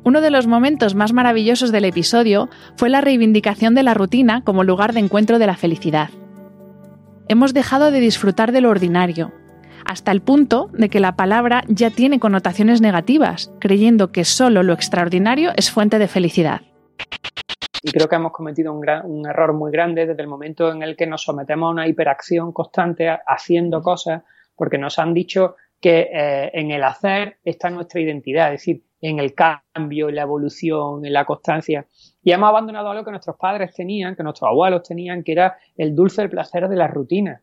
Uno 0.03 0.21
de 0.21 0.31
los 0.31 0.47
momentos 0.47 0.95
más 0.95 1.13
maravillosos 1.13 1.71
del 1.71 1.85
episodio 1.85 2.49
fue 2.75 2.89
la 2.89 3.01
reivindicación 3.01 3.75
de 3.75 3.83
la 3.83 3.93
rutina 3.93 4.43
como 4.43 4.63
lugar 4.63 4.93
de 4.93 4.99
encuentro 4.99 5.37
de 5.37 5.45
la 5.45 5.55
felicidad. 5.55 6.09
Hemos 7.27 7.53
dejado 7.53 7.91
de 7.91 7.99
disfrutar 7.99 8.51
de 8.51 8.61
lo 8.61 8.71
ordinario, 8.71 9.31
hasta 9.85 10.11
el 10.11 10.21
punto 10.21 10.69
de 10.73 10.89
que 10.89 10.99
la 10.99 11.15
palabra 11.15 11.63
ya 11.67 11.91
tiene 11.91 12.19
connotaciones 12.19 12.81
negativas, 12.81 13.53
creyendo 13.59 14.11
que 14.11 14.25
solo 14.25 14.63
lo 14.63 14.73
extraordinario 14.73 15.51
es 15.55 15.69
fuente 15.69 15.99
de 15.99 16.07
felicidad. 16.07 16.61
Y 17.83 17.91
creo 17.91 18.07
que 18.09 18.15
hemos 18.15 18.31
cometido 18.31 18.73
un, 18.73 19.25
error 19.27 19.53
muy 19.53 19.71
grande 19.71 20.07
desde 20.07 20.21
el 20.21 20.27
momento 20.27 20.71
en 20.71 20.81
el 20.81 20.95
que 20.95 21.05
nos 21.05 21.23
sometemos 21.23 21.67
a 21.67 21.71
una 21.71 21.87
hiperacción 21.87 22.51
constante 22.53 23.07
haciendo 23.27 23.83
cosas, 23.83 24.23
porque 24.55 24.79
nos 24.79 24.97
han 24.97 25.13
dicho 25.13 25.55
que 25.79 26.09
eh, 26.11 26.51
en 26.53 26.71
el 26.71 26.83
hacer 26.83 27.37
está 27.43 27.69
nuestra 27.69 28.01
identidad, 28.01 28.47
es 28.53 28.61
decir, 28.61 28.83
en 29.01 29.19
el 29.19 29.33
cambio, 29.33 30.09
en 30.09 30.15
la 30.15 30.21
evolución, 30.21 31.05
en 31.05 31.13
la 31.13 31.25
constancia. 31.25 31.87
Y 32.23 32.31
hemos 32.31 32.49
abandonado 32.49 32.89
algo 32.89 33.03
que 33.03 33.11
nuestros 33.11 33.35
padres 33.35 33.73
tenían, 33.73 34.15
que 34.15 34.23
nuestros 34.23 34.49
abuelos 34.49 34.83
tenían, 34.83 35.23
que 35.23 35.31
era 35.31 35.57
el 35.75 35.95
dulce 35.95 36.29
placer 36.29 36.69
de 36.69 36.75
la 36.75 36.87
rutina. 36.87 37.41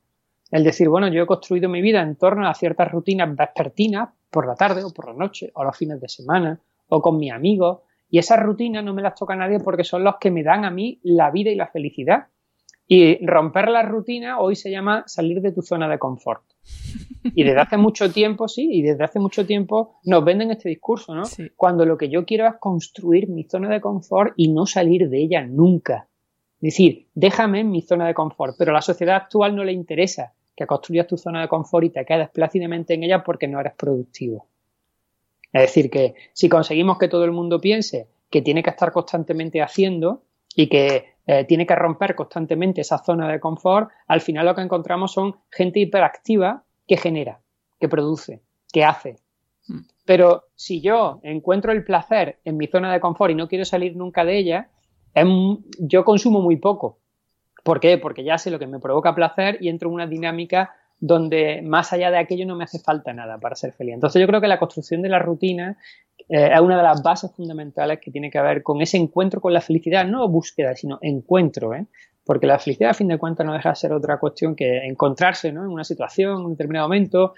El 0.50 0.64
decir, 0.64 0.88
bueno, 0.88 1.08
yo 1.08 1.22
he 1.22 1.26
construido 1.26 1.68
mi 1.68 1.82
vida 1.82 2.00
en 2.00 2.16
torno 2.16 2.48
a 2.48 2.54
ciertas 2.54 2.90
rutinas 2.90 3.34
vespertinas, 3.36 4.10
por 4.30 4.46
la 4.46 4.54
tarde 4.54 4.84
o 4.84 4.92
por 4.92 5.08
la 5.08 5.14
noche, 5.14 5.50
o 5.54 5.64
los 5.64 5.76
fines 5.76 6.00
de 6.00 6.08
semana, 6.08 6.60
o 6.88 7.02
con 7.02 7.18
mis 7.18 7.32
amigos, 7.32 7.80
y 8.10 8.18
esas 8.18 8.40
rutinas 8.40 8.84
no 8.84 8.94
me 8.94 9.02
las 9.02 9.14
toca 9.14 9.36
nadie 9.36 9.60
porque 9.60 9.84
son 9.84 10.04
los 10.04 10.16
que 10.16 10.30
me 10.30 10.42
dan 10.42 10.64
a 10.64 10.70
mí 10.70 10.98
la 11.02 11.30
vida 11.30 11.50
y 11.50 11.54
la 11.54 11.66
felicidad. 11.66 12.28
Y 12.90 13.25
romper 13.26 13.68
la 13.68 13.83
rutina 13.83 14.40
hoy 14.40 14.57
se 14.57 14.71
llama 14.71 15.04
salir 15.07 15.42
de 15.42 15.52
tu 15.52 15.61
zona 15.61 15.88
de 15.88 15.99
confort. 15.99 16.42
Y 17.23 17.45
desde 17.45 17.61
hace 17.61 17.76
mucho 17.76 18.11
tiempo, 18.11 18.49
sí, 18.49 18.66
y 18.73 18.83
desde 18.83 19.04
hace 19.04 19.21
mucho 19.21 19.45
tiempo 19.45 20.00
nos 20.04 20.25
venden 20.25 20.50
este 20.50 20.71
discurso, 20.71 21.14
¿no? 21.14 21.25
Cuando 21.54 21.85
lo 21.85 21.99
que 21.99 22.09
yo 22.09 22.25
quiero 22.25 22.47
es 22.47 22.54
construir 22.59 23.28
mi 23.28 23.45
zona 23.45 23.68
de 23.68 23.83
confort 23.83 24.33
y 24.37 24.49
no 24.49 24.64
salir 24.64 25.11
de 25.11 25.23
ella 25.23 25.47
nunca. 25.47 26.09
Es 26.57 26.75
decir, 26.75 27.09
déjame 27.14 27.61
en 27.61 27.71
mi 27.71 27.83
zona 27.83 28.07
de 28.07 28.14
confort, 28.14 28.57
pero 28.59 28.71
a 28.71 28.75
la 28.75 28.83
sociedad 28.83 29.16
actual 29.16 29.54
no 29.54 29.64
le 29.64 29.73
interesa 29.73 30.33
que 30.57 30.66
construyas 30.66 31.07
tu 31.07 31.18
zona 31.18 31.42
de 31.42 31.49
confort 31.49 31.85
y 31.85 31.90
te 31.90 32.04
quedes 32.07 32.30
plácidamente 32.30 32.95
en 32.95 33.04
ella 33.04 33.23
porque 33.23 33.47
no 33.47 33.61
eres 33.61 33.75
productivo. 33.75 34.47
Es 35.52 35.62
decir, 35.62 35.90
que 35.90 36.14
si 36.33 36.49
conseguimos 36.49 36.99
que 36.99 37.09
todo 37.09 37.25
el 37.25 37.33
mundo 37.33 37.61
piense 37.61 38.09
que 38.30 38.42
tiene 38.42 38.62
que 38.62 38.71
estar 38.71 38.92
constantemente 38.92 39.62
haciendo 39.62 40.23
y 40.54 40.68
que 40.68 41.17
eh, 41.30 41.44
tiene 41.44 41.66
que 41.66 41.76
romper 41.76 42.14
constantemente 42.14 42.80
esa 42.80 42.97
zona 43.04 43.30
de 43.30 43.38
confort, 43.38 43.90
al 44.06 44.23
final 44.23 44.47
lo 44.47 44.54
que 44.54 44.62
encontramos 44.62 45.12
son 45.12 45.37
gente 45.50 45.78
hiperactiva 45.78 46.64
que 46.87 46.97
genera, 46.97 47.42
que 47.78 47.87
produce, 47.87 48.40
que 48.73 48.82
hace. 48.82 49.16
Hmm. 49.66 49.80
Pero 50.06 50.44
si 50.54 50.80
yo 50.80 51.20
encuentro 51.23 51.73
el 51.73 51.85
placer 51.85 52.38
en 52.47 52.56
mi 52.56 52.66
zona 52.66 52.90
de 52.90 53.00
confort 53.00 53.30
y 53.30 53.35
no 53.35 53.47
quiero 53.47 53.66
salir 53.66 53.94
nunca 53.94 54.25
de 54.25 54.38
ella, 54.38 54.70
yo 55.78 56.02
consumo 56.02 56.40
muy 56.40 56.56
poco. 56.56 56.99
¿Por 57.62 57.78
qué? 57.78 57.99
Porque 57.99 58.25
ya 58.25 58.38
sé 58.38 58.50
lo 58.50 58.58
que 58.58 58.66
me 58.66 58.78
provoca 58.78 59.14
placer 59.14 59.58
y 59.61 59.68
entro 59.68 59.90
en 59.90 59.97
una 59.97 60.06
dinámica 60.06 60.75
donde 61.00 61.62
más 61.62 61.93
allá 61.93 62.11
de 62.11 62.19
aquello 62.19 62.47
no 62.47 62.57
me 62.57 62.64
hace 62.64 62.78
falta 62.78 63.12
nada 63.12 63.38
para 63.38 63.55
ser 63.55 63.73
feliz. 63.73 63.95
Entonces 63.95 64.21
yo 64.21 64.26
creo 64.26 64.40
que 64.40 64.49
la 64.49 64.59
construcción 64.59 65.02
de 65.02 65.09
la 65.09 65.19
rutina 65.19 65.78
eh, 66.28 66.50
es 66.52 66.61
una 66.61 66.76
de 66.76 66.83
las 66.83 67.02
bases 67.02 67.33
fundamentales 67.35 68.00
que 68.00 68.11
tiene 68.11 68.31
que 68.31 68.40
ver 68.40 68.62
con 68.62 68.81
ese 68.83 68.97
encuentro 68.97 69.40
con 69.40 69.52
la 69.52 69.61
felicidad, 69.61 70.05
no 70.05 70.28
búsqueda, 70.28 70.75
sino 70.75 70.99
encuentro, 71.00 71.75
¿eh? 71.75 71.87
porque 72.25 72.47
la 72.47 72.59
felicidad 72.59 72.90
a 72.90 72.95
fin 72.95 73.09
de 73.09 73.19
cuentas 73.19 73.47
no 73.47 73.55
deja 73.55 73.71
de 73.71 73.76
ser 73.76 73.93
otra 73.93 74.19
cuestión 74.19 74.55
que 74.55 74.85
encontrarse 74.87 75.52
¿no? 75.52 75.64
en 75.64 75.71
una 75.71 75.85
situación, 75.85 76.40
en 76.40 76.45
un 76.47 76.50
determinado 76.52 76.87
momento. 76.87 77.35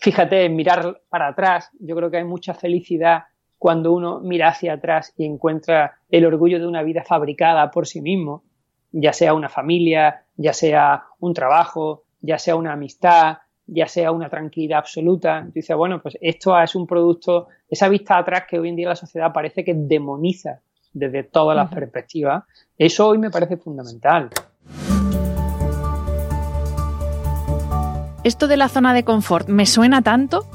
Fíjate, 0.00 0.48
mirar 0.48 1.00
para 1.08 1.28
atrás, 1.28 1.70
yo 1.80 1.96
creo 1.96 2.10
que 2.10 2.18
hay 2.18 2.24
mucha 2.24 2.52
felicidad 2.52 3.24
cuando 3.56 3.92
uno 3.92 4.20
mira 4.20 4.48
hacia 4.48 4.74
atrás 4.74 5.12
y 5.16 5.24
encuentra 5.24 5.98
el 6.10 6.26
orgullo 6.26 6.58
de 6.58 6.66
una 6.66 6.82
vida 6.82 7.04
fabricada 7.04 7.70
por 7.70 7.86
sí 7.86 8.00
mismo, 8.00 8.44
ya 8.92 9.12
sea 9.12 9.34
una 9.34 9.48
familia, 9.48 10.24
ya 10.36 10.52
sea 10.52 11.04
un 11.18 11.34
trabajo, 11.34 12.04
ya 12.20 12.38
sea 12.38 12.56
una 12.56 12.72
amistad, 12.72 13.38
ya 13.66 13.86
sea 13.86 14.12
una 14.12 14.28
tranquilidad 14.28 14.78
absoluta. 14.78 15.46
Dice, 15.52 15.74
bueno, 15.74 16.00
pues 16.00 16.16
esto 16.20 16.58
es 16.60 16.74
un 16.74 16.86
producto, 16.86 17.48
esa 17.68 17.88
vista 17.88 18.18
atrás 18.18 18.44
que 18.48 18.58
hoy 18.58 18.70
en 18.70 18.76
día 18.76 18.88
la 18.88 18.96
sociedad 18.96 19.32
parece 19.32 19.64
que 19.64 19.74
demoniza 19.74 20.60
desde 20.92 21.22
todas 21.22 21.56
las 21.56 21.72
perspectivas, 21.72 22.44
eso 22.76 23.08
hoy 23.08 23.18
me 23.18 23.30
parece 23.30 23.56
fundamental. 23.56 24.30
Esto 28.24 28.48
de 28.48 28.56
la 28.56 28.68
zona 28.68 28.94
de 28.94 29.04
confort 29.04 29.48
me 29.48 29.64
suena 29.64 30.02
tanto. 30.02 30.46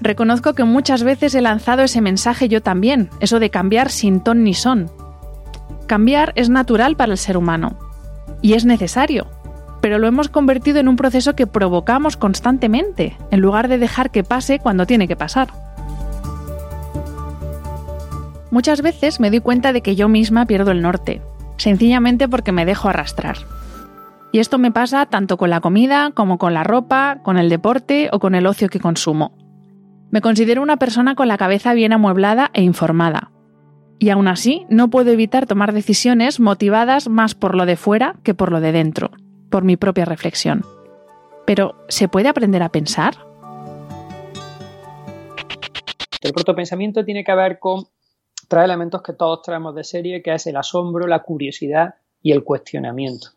Reconozco 0.00 0.54
que 0.54 0.64
muchas 0.64 1.02
veces 1.02 1.34
he 1.34 1.40
lanzado 1.40 1.82
ese 1.82 2.00
mensaje 2.00 2.48
yo 2.48 2.62
también, 2.62 3.10
eso 3.20 3.38
de 3.38 3.50
cambiar 3.50 3.90
sin 3.90 4.20
ton 4.20 4.44
ni 4.44 4.54
son. 4.54 4.90
Cambiar 5.86 6.32
es 6.36 6.48
natural 6.48 6.96
para 6.96 7.12
el 7.12 7.18
ser 7.18 7.36
humano 7.36 7.78
y 8.40 8.54
es 8.54 8.64
necesario, 8.64 9.26
pero 9.82 9.98
lo 9.98 10.06
hemos 10.06 10.28
convertido 10.28 10.78
en 10.78 10.88
un 10.88 10.96
proceso 10.96 11.34
que 11.34 11.48
provocamos 11.48 12.16
constantemente, 12.16 13.18
en 13.32 13.40
lugar 13.40 13.66
de 13.66 13.78
dejar 13.78 14.10
que 14.10 14.22
pase 14.22 14.60
cuando 14.60 14.86
tiene 14.86 15.08
que 15.08 15.16
pasar. 15.16 15.48
Muchas 18.52 18.80
veces 18.80 19.18
me 19.18 19.30
doy 19.30 19.40
cuenta 19.40 19.72
de 19.72 19.82
que 19.82 19.96
yo 19.96 20.08
misma 20.08 20.46
pierdo 20.46 20.70
el 20.70 20.82
norte, 20.82 21.20
sencillamente 21.56 22.28
porque 22.28 22.52
me 22.52 22.64
dejo 22.64 22.88
arrastrar. 22.88 23.38
Y 24.30 24.38
esto 24.38 24.56
me 24.56 24.70
pasa 24.70 25.04
tanto 25.06 25.36
con 25.36 25.50
la 25.50 25.60
comida 25.60 26.12
como 26.14 26.38
con 26.38 26.54
la 26.54 26.62
ropa, 26.62 27.18
con 27.22 27.36
el 27.36 27.48
deporte 27.48 28.08
o 28.12 28.20
con 28.20 28.36
el 28.36 28.46
ocio 28.46 28.68
que 28.68 28.80
consumo. 28.80 29.36
Me 30.10 30.20
considero 30.20 30.62
una 30.62 30.76
persona 30.76 31.16
con 31.16 31.26
la 31.26 31.38
cabeza 31.38 31.74
bien 31.74 31.92
amueblada 31.92 32.50
e 32.54 32.62
informada. 32.62 33.32
Y 33.98 34.10
aún 34.10 34.28
así 34.28 34.64
no 34.68 34.90
puedo 34.90 35.10
evitar 35.10 35.46
tomar 35.46 35.72
decisiones 35.72 36.38
motivadas 36.38 37.08
más 37.08 37.34
por 37.34 37.56
lo 37.56 37.66
de 37.66 37.76
fuera 37.76 38.14
que 38.22 38.34
por 38.34 38.52
lo 38.52 38.60
de 38.60 38.72
dentro 38.72 39.10
por 39.52 39.62
mi 39.62 39.76
propia 39.76 40.04
reflexión. 40.04 40.64
Pero, 41.46 41.76
¿se 41.88 42.08
puede 42.08 42.28
aprender 42.28 42.64
a 42.64 42.70
pensar? 42.70 43.14
El 46.20 46.32
protopensamiento 46.32 47.04
tiene 47.04 47.22
que 47.22 47.34
ver 47.34 47.60
con 47.60 47.84
tres 48.48 48.64
elementos 48.64 49.02
que 49.02 49.12
todos 49.12 49.42
traemos 49.42 49.74
de 49.74 49.84
serie, 49.84 50.22
que 50.22 50.34
es 50.34 50.46
el 50.46 50.56
asombro, 50.56 51.06
la 51.06 51.22
curiosidad 51.22 51.94
y 52.22 52.32
el 52.32 52.42
cuestionamiento. 52.42 53.28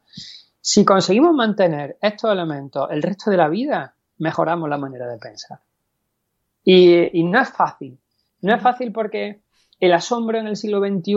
Si 0.61 0.85
conseguimos 0.85 1.33
mantener 1.33 1.97
estos 2.01 2.31
elementos 2.31 2.87
el 2.89 3.03
resto 3.03 3.29
de 3.29 3.37
la 3.37 3.49
vida, 3.49 3.95
mejoramos 4.17 4.69
la 4.69 4.77
manera 4.77 5.07
de 5.07 5.17
pensar. 5.17 5.59
Y, 6.63 7.23
no 7.23 7.39
es 7.39 7.49
fácil. 7.49 7.99
No 8.41 8.55
es 8.55 8.61
fácil 8.61 8.91
porque 8.91 9.41
el 9.79 9.93
asombro 9.93 10.39
en 10.39 10.47
el 10.47 10.55
siglo 10.55 10.79
XXI 10.79 11.15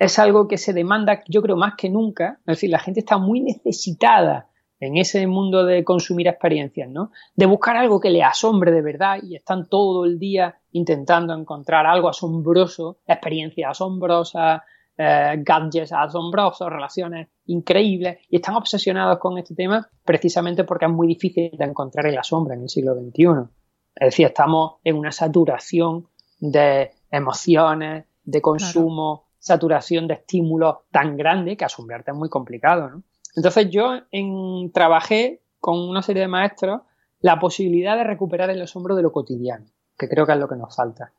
es 0.00 0.18
algo 0.18 0.48
que 0.48 0.56
se 0.56 0.72
demanda, 0.72 1.22
yo 1.28 1.42
creo, 1.42 1.56
más 1.56 1.74
que 1.76 1.90
nunca. 1.90 2.38
Es 2.40 2.56
decir, 2.56 2.70
la 2.70 2.78
gente 2.78 3.00
está 3.00 3.18
muy 3.18 3.40
necesitada 3.40 4.48
en 4.80 4.96
ese 4.96 5.26
mundo 5.26 5.66
de 5.66 5.84
consumir 5.84 6.26
experiencias, 6.26 6.88
¿no? 6.88 7.12
De 7.36 7.44
buscar 7.44 7.76
algo 7.76 8.00
que 8.00 8.08
le 8.08 8.22
asombre 8.22 8.72
de 8.72 8.80
verdad 8.80 9.18
y 9.22 9.36
están 9.36 9.68
todo 9.68 10.06
el 10.06 10.18
día 10.18 10.58
intentando 10.72 11.34
encontrar 11.34 11.86
algo 11.86 12.08
asombroso, 12.08 13.00
experiencias 13.06 13.72
asombrosas, 13.72 14.62
eh, 14.96 15.34
gadgets 15.36 15.92
asombrosos, 15.92 16.70
relaciones 16.70 17.28
increíbles 17.44 18.20
y 18.30 18.36
están 18.36 18.54
obsesionados 18.54 19.18
con 19.18 19.36
este 19.36 19.54
tema 19.54 19.86
precisamente 20.02 20.64
porque 20.64 20.86
es 20.86 20.90
muy 20.90 21.08
difícil 21.08 21.50
de 21.52 21.64
encontrar 21.66 22.06
el 22.06 22.16
asombro 22.16 22.54
en 22.54 22.62
el 22.62 22.70
siglo 22.70 22.94
XXI. 22.94 23.50
Es 23.96 24.06
decir, 24.06 24.26
estamos 24.26 24.76
en 24.82 24.96
una 24.96 25.12
saturación 25.12 26.06
de 26.38 26.90
emociones, 27.10 28.06
de 28.24 28.40
consumo, 28.40 29.26
saturación 29.40 30.06
de 30.06 30.14
estímulos 30.14 30.76
tan 30.92 31.16
grande 31.16 31.56
que 31.56 31.64
asombrarte 31.64 32.12
es 32.12 32.16
muy 32.16 32.28
complicado, 32.28 32.88
¿no? 32.88 33.02
Entonces 33.34 33.70
yo 33.70 33.98
en, 34.12 34.70
trabajé 34.72 35.40
con 35.58 35.78
una 35.78 36.02
serie 36.02 36.22
de 36.22 36.28
maestros 36.28 36.82
la 37.20 37.38
posibilidad 37.38 37.96
de 37.96 38.04
recuperar 38.04 38.50
el 38.50 38.62
asombro 38.62 38.94
de 38.94 39.02
lo 39.02 39.12
cotidiano, 39.12 39.66
que 39.98 40.08
creo 40.08 40.26
que 40.26 40.32
es 40.32 40.38
lo 40.38 40.48
que 40.48 40.56
nos 40.56 40.74
falta. 40.74 41.12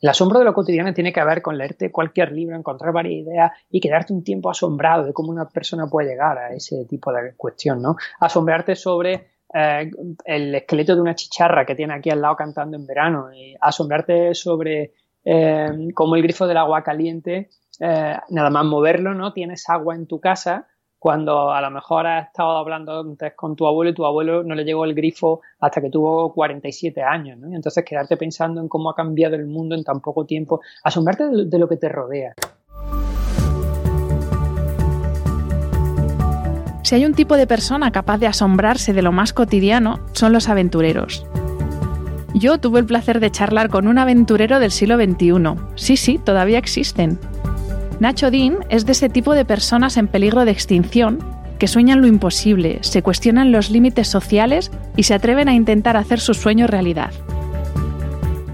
El 0.00 0.10
asombro 0.10 0.38
de 0.38 0.44
lo 0.44 0.52
cotidiano 0.52 0.92
tiene 0.92 1.12
que 1.12 1.24
ver 1.24 1.40
con 1.40 1.56
leerte 1.56 1.90
cualquier 1.90 2.32
libro, 2.32 2.56
encontrar 2.56 2.92
varias 2.92 3.26
ideas 3.26 3.52
y 3.70 3.80
quedarte 3.80 4.12
un 4.12 4.22
tiempo 4.22 4.50
asombrado 4.50 5.04
de 5.04 5.12
cómo 5.14 5.30
una 5.30 5.48
persona 5.48 5.86
puede 5.86 6.10
llegar 6.10 6.36
a 6.36 6.52
ese 6.52 6.84
tipo 6.84 7.12
de 7.12 7.34
cuestión, 7.34 7.80
¿no? 7.80 7.96
Asombrarte 8.20 8.76
sobre 8.76 9.30
eh, 9.54 9.90
el 10.24 10.54
esqueleto 10.54 10.94
de 10.94 11.00
una 11.00 11.14
chicharra 11.14 11.64
que 11.64 11.74
tiene 11.74 11.94
aquí 11.94 12.10
al 12.10 12.20
lado 12.20 12.36
cantando 12.36 12.76
en 12.76 12.86
verano, 12.86 13.32
y 13.32 13.56
asombrarte 13.58 14.34
sobre 14.34 14.92
eh, 15.26 15.88
cómo 15.92 16.14
el 16.14 16.22
grifo 16.22 16.46
del 16.46 16.56
agua 16.56 16.82
caliente 16.82 17.50
eh, 17.80 18.16
nada 18.30 18.48
más 18.48 18.64
moverlo, 18.64 19.12
¿no? 19.12 19.32
Tienes 19.32 19.68
agua 19.68 19.96
en 19.96 20.06
tu 20.06 20.20
casa 20.20 20.68
cuando 20.98 21.50
a 21.52 21.60
lo 21.60 21.70
mejor 21.70 22.06
has 22.06 22.28
estado 22.28 22.56
hablando 22.56 23.00
antes 23.00 23.34
con 23.34 23.54
tu 23.54 23.66
abuelo 23.66 23.90
y 23.90 23.94
tu 23.94 24.06
abuelo 24.06 24.42
no 24.44 24.54
le 24.54 24.64
llegó 24.64 24.84
el 24.84 24.94
grifo 24.94 25.40
hasta 25.60 25.80
que 25.80 25.90
tuvo 25.90 26.32
47 26.32 27.02
años, 27.02 27.38
¿no? 27.38 27.50
Y 27.50 27.56
entonces 27.56 27.84
quedarte 27.84 28.16
pensando 28.16 28.60
en 28.60 28.68
cómo 28.68 28.88
ha 28.88 28.94
cambiado 28.94 29.34
el 29.34 29.46
mundo 29.46 29.74
en 29.74 29.84
tan 29.84 30.00
poco 30.00 30.24
tiempo, 30.24 30.60
asombrarte 30.84 31.24
de 31.28 31.58
lo 31.58 31.68
que 31.68 31.76
te 31.76 31.88
rodea. 31.88 32.34
Si 36.82 36.94
hay 36.94 37.04
un 37.04 37.14
tipo 37.14 37.36
de 37.36 37.48
persona 37.48 37.90
capaz 37.90 38.18
de 38.18 38.28
asombrarse 38.28 38.92
de 38.92 39.02
lo 39.02 39.10
más 39.10 39.32
cotidiano, 39.32 39.98
son 40.12 40.32
los 40.32 40.48
aventureros. 40.48 41.26
Yo 42.36 42.58
tuve 42.58 42.80
el 42.80 42.84
placer 42.84 43.18
de 43.18 43.30
charlar 43.30 43.70
con 43.70 43.88
un 43.88 43.96
aventurero 43.96 44.58
del 44.58 44.70
siglo 44.70 44.96
XXI. 44.96 45.54
Sí, 45.74 45.96
sí, 45.96 46.20
todavía 46.22 46.58
existen. 46.58 47.18
Nacho 47.98 48.30
Dean 48.30 48.58
es 48.68 48.84
de 48.84 48.92
ese 48.92 49.08
tipo 49.08 49.32
de 49.32 49.46
personas 49.46 49.96
en 49.96 50.06
peligro 50.06 50.44
de 50.44 50.50
extinción 50.50 51.24
que 51.58 51.66
sueñan 51.66 52.02
lo 52.02 52.06
imposible, 52.06 52.76
se 52.82 53.02
cuestionan 53.02 53.52
los 53.52 53.70
límites 53.70 54.08
sociales 54.08 54.70
y 54.96 55.04
se 55.04 55.14
atreven 55.14 55.48
a 55.48 55.54
intentar 55.54 55.96
hacer 55.96 56.20
sus 56.20 56.36
sueños 56.36 56.68
realidad. 56.68 57.10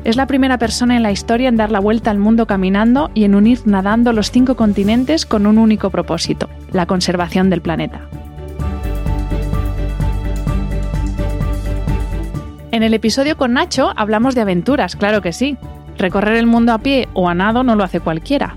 Es 0.04 0.14
la 0.14 0.28
primera 0.28 0.58
persona 0.58 0.94
en 0.94 1.02
la 1.02 1.10
historia 1.10 1.48
en 1.48 1.56
dar 1.56 1.72
la 1.72 1.80
vuelta 1.80 2.12
al 2.12 2.18
mundo 2.18 2.46
caminando 2.46 3.10
y 3.14 3.24
en 3.24 3.34
unir 3.34 3.62
nadando 3.64 4.12
los 4.12 4.30
cinco 4.30 4.54
continentes 4.54 5.26
con 5.26 5.44
un 5.44 5.58
único 5.58 5.90
propósito, 5.90 6.48
la 6.70 6.86
conservación 6.86 7.50
del 7.50 7.62
planeta. 7.62 8.08
En 12.72 12.82
el 12.82 12.94
episodio 12.94 13.36
con 13.36 13.52
Nacho 13.52 13.92
hablamos 13.96 14.34
de 14.34 14.40
aventuras, 14.40 14.96
claro 14.96 15.20
que 15.20 15.34
sí. 15.34 15.58
Recorrer 15.98 16.36
el 16.36 16.46
mundo 16.46 16.72
a 16.72 16.78
pie 16.78 17.06
o 17.12 17.28
a 17.28 17.34
nado 17.34 17.62
no 17.64 17.76
lo 17.76 17.84
hace 17.84 18.00
cualquiera. 18.00 18.54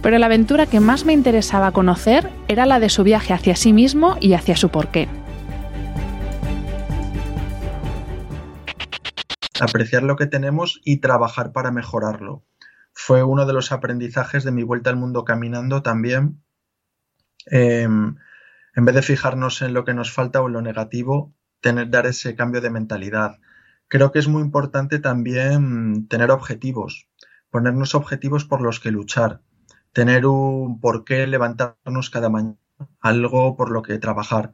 Pero 0.00 0.16
la 0.16 0.24
aventura 0.24 0.64
que 0.64 0.80
más 0.80 1.04
me 1.04 1.12
interesaba 1.12 1.70
conocer 1.70 2.30
era 2.48 2.64
la 2.64 2.80
de 2.80 2.88
su 2.88 3.04
viaje 3.04 3.34
hacia 3.34 3.56
sí 3.56 3.74
mismo 3.74 4.16
y 4.20 4.32
hacia 4.32 4.56
su 4.56 4.70
porqué. 4.70 5.06
apreciar 9.60 10.02
lo 10.04 10.16
que 10.16 10.26
tenemos 10.26 10.80
y 10.84 10.98
trabajar 10.98 11.52
para 11.52 11.70
mejorarlo. 11.70 12.44
Fue 12.92 13.22
uno 13.22 13.44
de 13.44 13.52
los 13.52 13.72
aprendizajes 13.72 14.44
de 14.44 14.52
mi 14.52 14.62
vuelta 14.62 14.90
al 14.90 14.96
mundo 14.96 15.24
caminando 15.24 15.82
también. 15.82 16.42
Em, 17.46 18.16
en 18.74 18.84
vez 18.84 18.94
de 18.94 19.02
fijarnos 19.02 19.60
en 19.62 19.74
lo 19.74 19.84
que 19.84 19.94
nos 19.94 20.12
falta 20.12 20.40
o 20.40 20.46
en 20.46 20.52
lo 20.52 20.62
negativo, 20.62 21.34
tener, 21.60 21.90
dar 21.90 22.06
ese 22.06 22.34
cambio 22.34 22.60
de 22.60 22.70
mentalidad. 22.70 23.40
Creo 23.88 24.12
que 24.12 24.18
es 24.18 24.28
muy 24.28 24.42
importante 24.42 24.98
también 24.98 26.08
tener 26.08 26.30
objetivos, 26.30 27.08
ponernos 27.50 27.94
objetivos 27.94 28.44
por 28.44 28.60
los 28.60 28.80
que 28.80 28.90
luchar, 28.90 29.40
tener 29.94 30.26
un 30.26 30.78
por 30.78 31.04
qué 31.04 31.26
levantarnos 31.26 32.10
cada 32.10 32.28
mañana, 32.28 32.58
algo 33.00 33.56
por 33.56 33.70
lo 33.70 33.80
que 33.80 33.98
trabajar. 33.98 34.52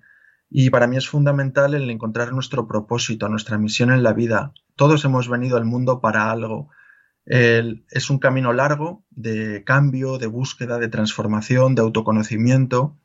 Y 0.48 0.70
para 0.70 0.86
mí 0.86 0.96
es 0.96 1.08
fundamental 1.08 1.74
el 1.74 1.90
encontrar 1.90 2.32
nuestro 2.32 2.68
propósito, 2.68 3.28
nuestra 3.28 3.58
misión 3.58 3.90
en 3.90 4.04
la 4.04 4.12
vida. 4.12 4.52
Todos 4.76 5.04
hemos 5.04 5.28
venido 5.28 5.56
al 5.56 5.64
mundo 5.64 6.00
para 6.00 6.30
algo. 6.30 6.70
es 7.26 8.10
un 8.10 8.18
camino 8.18 8.52
largo 8.52 9.04
de 9.10 9.64
cambio, 9.64 10.18
de 10.18 10.28
búsqueda, 10.28 10.78
de 10.78 10.88
transformación, 10.88 11.74
de 11.74 11.82
autoconocimiento, 11.82 13.00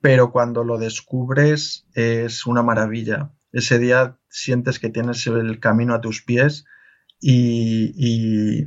pero 0.00 0.32
cuando 0.32 0.64
lo 0.64 0.78
descubres 0.78 1.86
es 1.94 2.46
una 2.46 2.62
maravilla. 2.64 3.30
Ese 3.52 3.78
día 3.78 4.18
sientes 4.28 4.78
que 4.78 4.90
tienes 4.90 5.26
el 5.26 5.58
camino 5.60 5.94
a 5.94 6.00
tus 6.00 6.22
pies 6.22 6.64
y, 7.20 8.64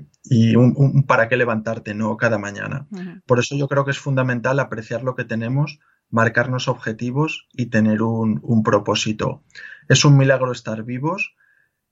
un, 0.56 1.06
para 1.08 1.28
qué 1.28 1.38
levantarte, 1.38 1.94
¿no? 1.94 2.18
Cada 2.18 2.38
mañana. 2.38 2.88
Por 3.26 3.40
eso 3.40 3.56
yo 3.56 3.68
creo 3.68 3.86
que 3.86 3.92
es 3.92 4.00
fundamental 4.00 4.60
apreciar 4.60 5.04
lo 5.04 5.16
que 5.16 5.26
tenemos, 5.26 5.80
marcarnos 6.10 6.68
objetivos 6.68 7.48
y 7.54 7.68
tener 7.68 8.02
un, 8.02 8.64
propósito. 8.64 9.44
Es 9.90 10.06
un 10.06 10.18
milagro 10.18 10.52
estar 10.52 10.84
vivos. 10.84 11.36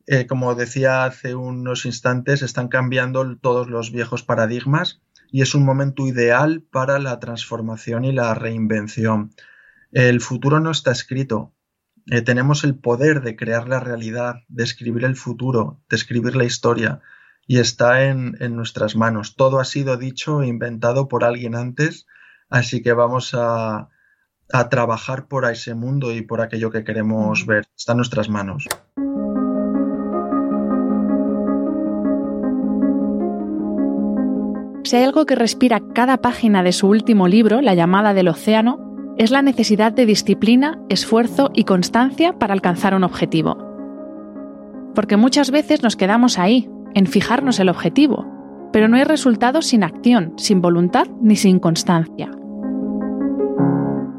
Eh, 0.07 0.25
como 0.25 0.55
decía 0.55 1.05
hace 1.05 1.35
unos 1.35 1.85
instantes, 1.85 2.41
están 2.41 2.67
cambiando 2.67 3.37
todos 3.37 3.69
los 3.69 3.91
viejos 3.91 4.23
paradigmas 4.23 5.01
y 5.31 5.41
es 5.41 5.55
un 5.55 5.63
momento 5.63 6.05
ideal 6.07 6.63
para 6.71 6.99
la 6.99 7.19
transformación 7.19 8.03
y 8.03 8.11
la 8.11 8.33
reinvención. 8.33 9.31
El 9.91 10.21
futuro 10.21 10.59
no 10.59 10.71
está 10.71 10.91
escrito. 10.91 11.53
Eh, 12.07 12.21
tenemos 12.21 12.63
el 12.63 12.75
poder 12.75 13.21
de 13.21 13.35
crear 13.35 13.67
la 13.67 13.79
realidad, 13.79 14.41
de 14.47 14.63
escribir 14.63 15.05
el 15.05 15.15
futuro, 15.15 15.79
de 15.89 15.95
escribir 15.95 16.35
la 16.35 16.45
historia 16.45 17.01
y 17.47 17.59
está 17.59 18.05
en, 18.05 18.37
en 18.39 18.55
nuestras 18.55 18.95
manos. 18.95 19.35
Todo 19.35 19.59
ha 19.59 19.65
sido 19.65 19.97
dicho 19.97 20.41
e 20.41 20.47
inventado 20.47 21.07
por 21.07 21.23
alguien 21.23 21.55
antes, 21.55 22.07
así 22.49 22.81
que 22.81 22.93
vamos 22.93 23.33
a, 23.33 23.89
a 24.51 24.69
trabajar 24.69 25.27
por 25.27 25.45
ese 25.45 25.75
mundo 25.75 26.11
y 26.11 26.21
por 26.21 26.41
aquello 26.41 26.71
que 26.71 26.83
queremos 26.83 27.45
ver. 27.45 27.67
Está 27.77 27.93
en 27.93 27.97
nuestras 27.97 28.29
manos. 28.29 28.67
Si 34.83 34.97
hay 34.97 35.03
algo 35.03 35.25
que 35.25 35.35
respira 35.35 35.81
cada 35.93 36.17
página 36.17 36.63
de 36.63 36.73
su 36.73 36.87
último 36.89 37.27
libro, 37.27 37.61
La 37.61 37.75
llamada 37.75 38.13
del 38.13 38.27
océano, 38.27 38.90
es 39.21 39.29
la 39.29 39.43
necesidad 39.43 39.93
de 39.93 40.07
disciplina, 40.07 40.79
esfuerzo 40.89 41.51
y 41.53 41.65
constancia 41.65 42.39
para 42.39 42.53
alcanzar 42.53 42.95
un 42.95 43.03
objetivo. 43.03 43.55
Porque 44.95 45.15
muchas 45.15 45.51
veces 45.51 45.83
nos 45.83 45.95
quedamos 45.95 46.39
ahí, 46.39 46.67
en 46.95 47.05
fijarnos 47.05 47.59
el 47.59 47.69
objetivo, 47.69 48.25
pero 48.73 48.87
no 48.87 48.97
hay 48.97 49.03
resultados 49.03 49.67
sin 49.67 49.83
acción, 49.83 50.33
sin 50.37 50.59
voluntad 50.59 51.05
ni 51.21 51.35
sin 51.35 51.59
constancia. 51.59 52.31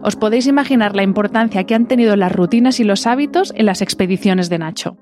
Os 0.04 0.14
podéis 0.14 0.46
imaginar 0.46 0.94
la 0.94 1.02
importancia 1.02 1.64
que 1.64 1.74
han 1.74 1.88
tenido 1.88 2.14
las 2.14 2.30
rutinas 2.30 2.78
y 2.78 2.84
los 2.84 3.04
hábitos 3.08 3.52
en 3.56 3.66
las 3.66 3.82
expediciones 3.82 4.48
de 4.50 4.58
Nacho. 4.58 4.98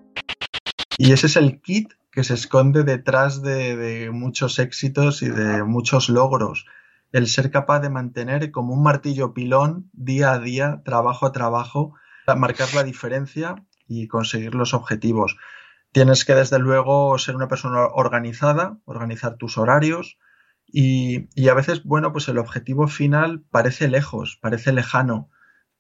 Y 0.97 1.13
ese 1.13 1.27
es 1.27 1.37
el 1.37 1.61
kit 1.61 1.93
que 2.11 2.25
se 2.25 2.33
esconde 2.33 2.85
detrás 2.85 3.43
de, 3.43 4.09
muchos 4.11 4.59
éxitos 4.61 5.21
y 5.21 5.29
de 5.29 5.63
muchos 5.63 6.09
logros. 6.09 6.65
El 7.13 7.27
ser 7.27 7.51
capaz 7.51 7.81
de 7.81 7.91
mantener 7.91 8.51
como 8.51 8.75
un 8.75 8.83
martillo 8.83 9.35
pilón 9.35 9.91
día 9.93 10.33
a 10.33 10.39
día, 10.39 10.83
trabajo 10.85 11.27
a 11.27 11.33
trabajo, 11.33 11.95
marcar 12.37 12.73
la 12.75 12.85
diferencia 12.85 13.57
y 13.87 14.07
conseguir 14.07 14.55
los 14.55 14.75
objetivos. 14.75 15.37
Tienes 15.93 16.25
que 16.25 16.35
desde 16.35 16.59
luego 16.61 17.19
ser 17.19 17.35
una 17.35 17.49
persona 17.49 17.87
organizada, 17.87 18.79
organizar 18.85 19.37
tus 19.37 19.59
horarios, 19.59 20.19
y, 20.73 21.49
a 21.49 21.55
veces, 21.55 21.83
bueno, 21.83 22.13
pues 22.13 22.29
el 22.29 22.39
objetivo 22.39 22.87
final 22.87 23.43
parece 23.51 23.89
lejos, 23.89 24.39
parece 24.41 24.73
lejano, 24.73 25.29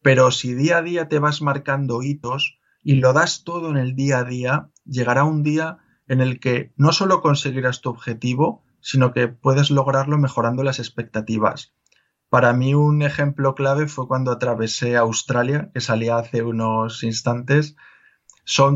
pero 0.02 0.32
si 0.32 0.54
día 0.54 0.78
a 0.78 0.82
día 0.82 1.08
te 1.08 1.20
vas 1.20 1.42
marcando 1.42 2.02
hitos 2.02 2.58
y 2.82 2.96
lo 2.96 3.12
das 3.12 3.44
todo 3.44 3.70
en 3.70 3.76
el 3.76 3.94
día 3.94 4.18
a 4.18 4.24
día, 4.24 4.70
llegará 4.84 5.22
un 5.22 5.44
día 5.44 5.78
en 6.08 6.20
el 6.20 6.40
que 6.40 6.72
no 6.76 6.92
solo 6.92 7.20
conseguirás 7.20 7.82
tu 7.82 7.90
objetivo, 7.90 8.64
sino 8.80 9.12
que 9.12 9.28
puedes 9.28 9.70
lograrlo 9.70 10.18
mejorando 10.18 10.62
las 10.62 10.78
expectativas. 10.78 11.72
Para 12.28 12.52
mí 12.52 12.74
un 12.74 13.02
ejemplo 13.02 13.54
clave 13.54 13.88
fue 13.88 14.06
cuando 14.06 14.30
atravesé 14.30 14.96
Australia, 14.96 15.70
que 15.74 15.80
salía 15.80 16.16
hace 16.16 16.42
unos 16.42 17.02
instantes. 17.02 17.76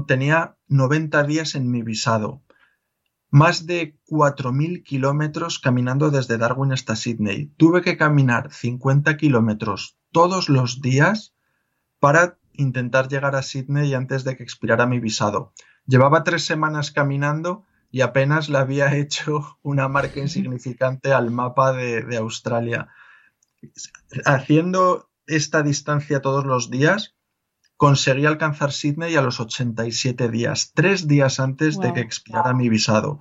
Tenía 0.07 0.57
90 0.69 1.23
días 1.25 1.55
en 1.55 1.71
mi 1.71 1.83
visado 1.83 2.43
más 3.35 3.67
de 3.67 3.99
4.000 4.07 4.85
kilómetros 4.85 5.59
caminando 5.59 6.13
desde 6.13 6.39
Darwin 6.39 6.71
hasta 6.71 6.95
Sydney. 6.95 7.47
Tuve 7.57 7.83
que 7.83 7.97
caminar 7.97 8.53
50 8.53 9.17
kilómetros 9.17 9.99
todos 10.13 10.49
los 10.49 10.81
días 10.81 11.35
para 11.99 12.39
intentar 12.53 13.09
llegar 13.09 13.35
a 13.35 13.43
Sydney 13.43 13.93
antes 13.93 14.23
de 14.23 14.37
que 14.37 14.45
expirara 14.45 14.87
mi 14.87 15.01
visado. 15.01 15.53
Llevaba 15.85 16.23
tres 16.23 16.45
semanas 16.45 16.93
caminando 16.93 17.65
y 17.95 18.01
apenas 18.01 18.49
le 18.49 18.59
había 18.59 18.93
hecho 18.97 19.57
una 19.63 19.87
marca 19.87 20.19
insignificante 20.19 21.13
al 21.13 21.31
mapa 21.31 21.73
de, 21.73 22.03
de 22.03 22.17
Australia. 22.17 22.89
Haciendo 24.25 25.11
esta 25.27 25.63
distancia 25.63 26.21
todos 26.21 26.45
los 26.45 26.73
días, 26.73 27.15
conseguí 27.77 28.27
alcanzar 28.27 28.73
Sydney 28.73 29.15
a 29.15 29.23
los 29.23 29.39
87 29.39 30.29
días, 30.29 30.73
tres 30.75 31.07
días 31.07 31.39
antes 31.39 31.79
de 31.79 31.93
que 31.93 32.01
expirara 32.01 32.53
mi 32.53 32.69
visado. 32.69 33.21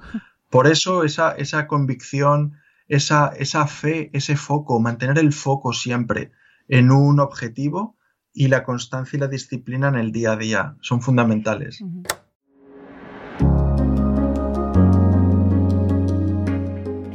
Por 0.49 0.65
eso 0.65 1.03
esa, 1.03 1.33
esa 1.33 1.67
convicción, 1.67 2.53
esa, 2.87 3.27
esa 3.27 3.67
fe, 3.67 4.09
ese 4.13 4.35
foco, 4.35 4.79
mantener 4.79 5.19
el 5.19 5.33
foco 5.33 5.73
siempre 5.73 6.31
en 6.67 6.89
un 6.89 7.19
objetivo 7.19 7.95
y 8.33 8.47
la 8.47 8.63
constancia 8.63 9.17
y 9.17 9.19
la 9.19 9.27
disciplina 9.27 9.87
en 9.89 9.95
el 9.95 10.11
día 10.11 10.31
a 10.31 10.35
día 10.35 10.77
son 10.81 11.03
fundamentales. 11.03 11.83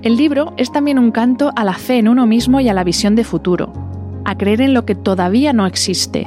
El 0.02 0.16
libro 0.16 0.54
es 0.56 0.70
también 0.72 0.98
un 0.98 1.10
canto 1.10 1.52
a 1.56 1.64
la 1.64 1.74
fe 1.74 1.98
en 1.98 2.08
uno 2.08 2.26
mismo 2.26 2.60
y 2.60 2.68
a 2.68 2.74
la 2.74 2.84
visión 2.84 3.14
de 3.14 3.24
futuro, 3.24 3.72
a 4.24 4.36
creer 4.36 4.60
en 4.60 4.74
lo 4.74 4.84
que 4.84 4.94
todavía 4.94 5.52
no 5.52 5.66
existe, 5.66 6.26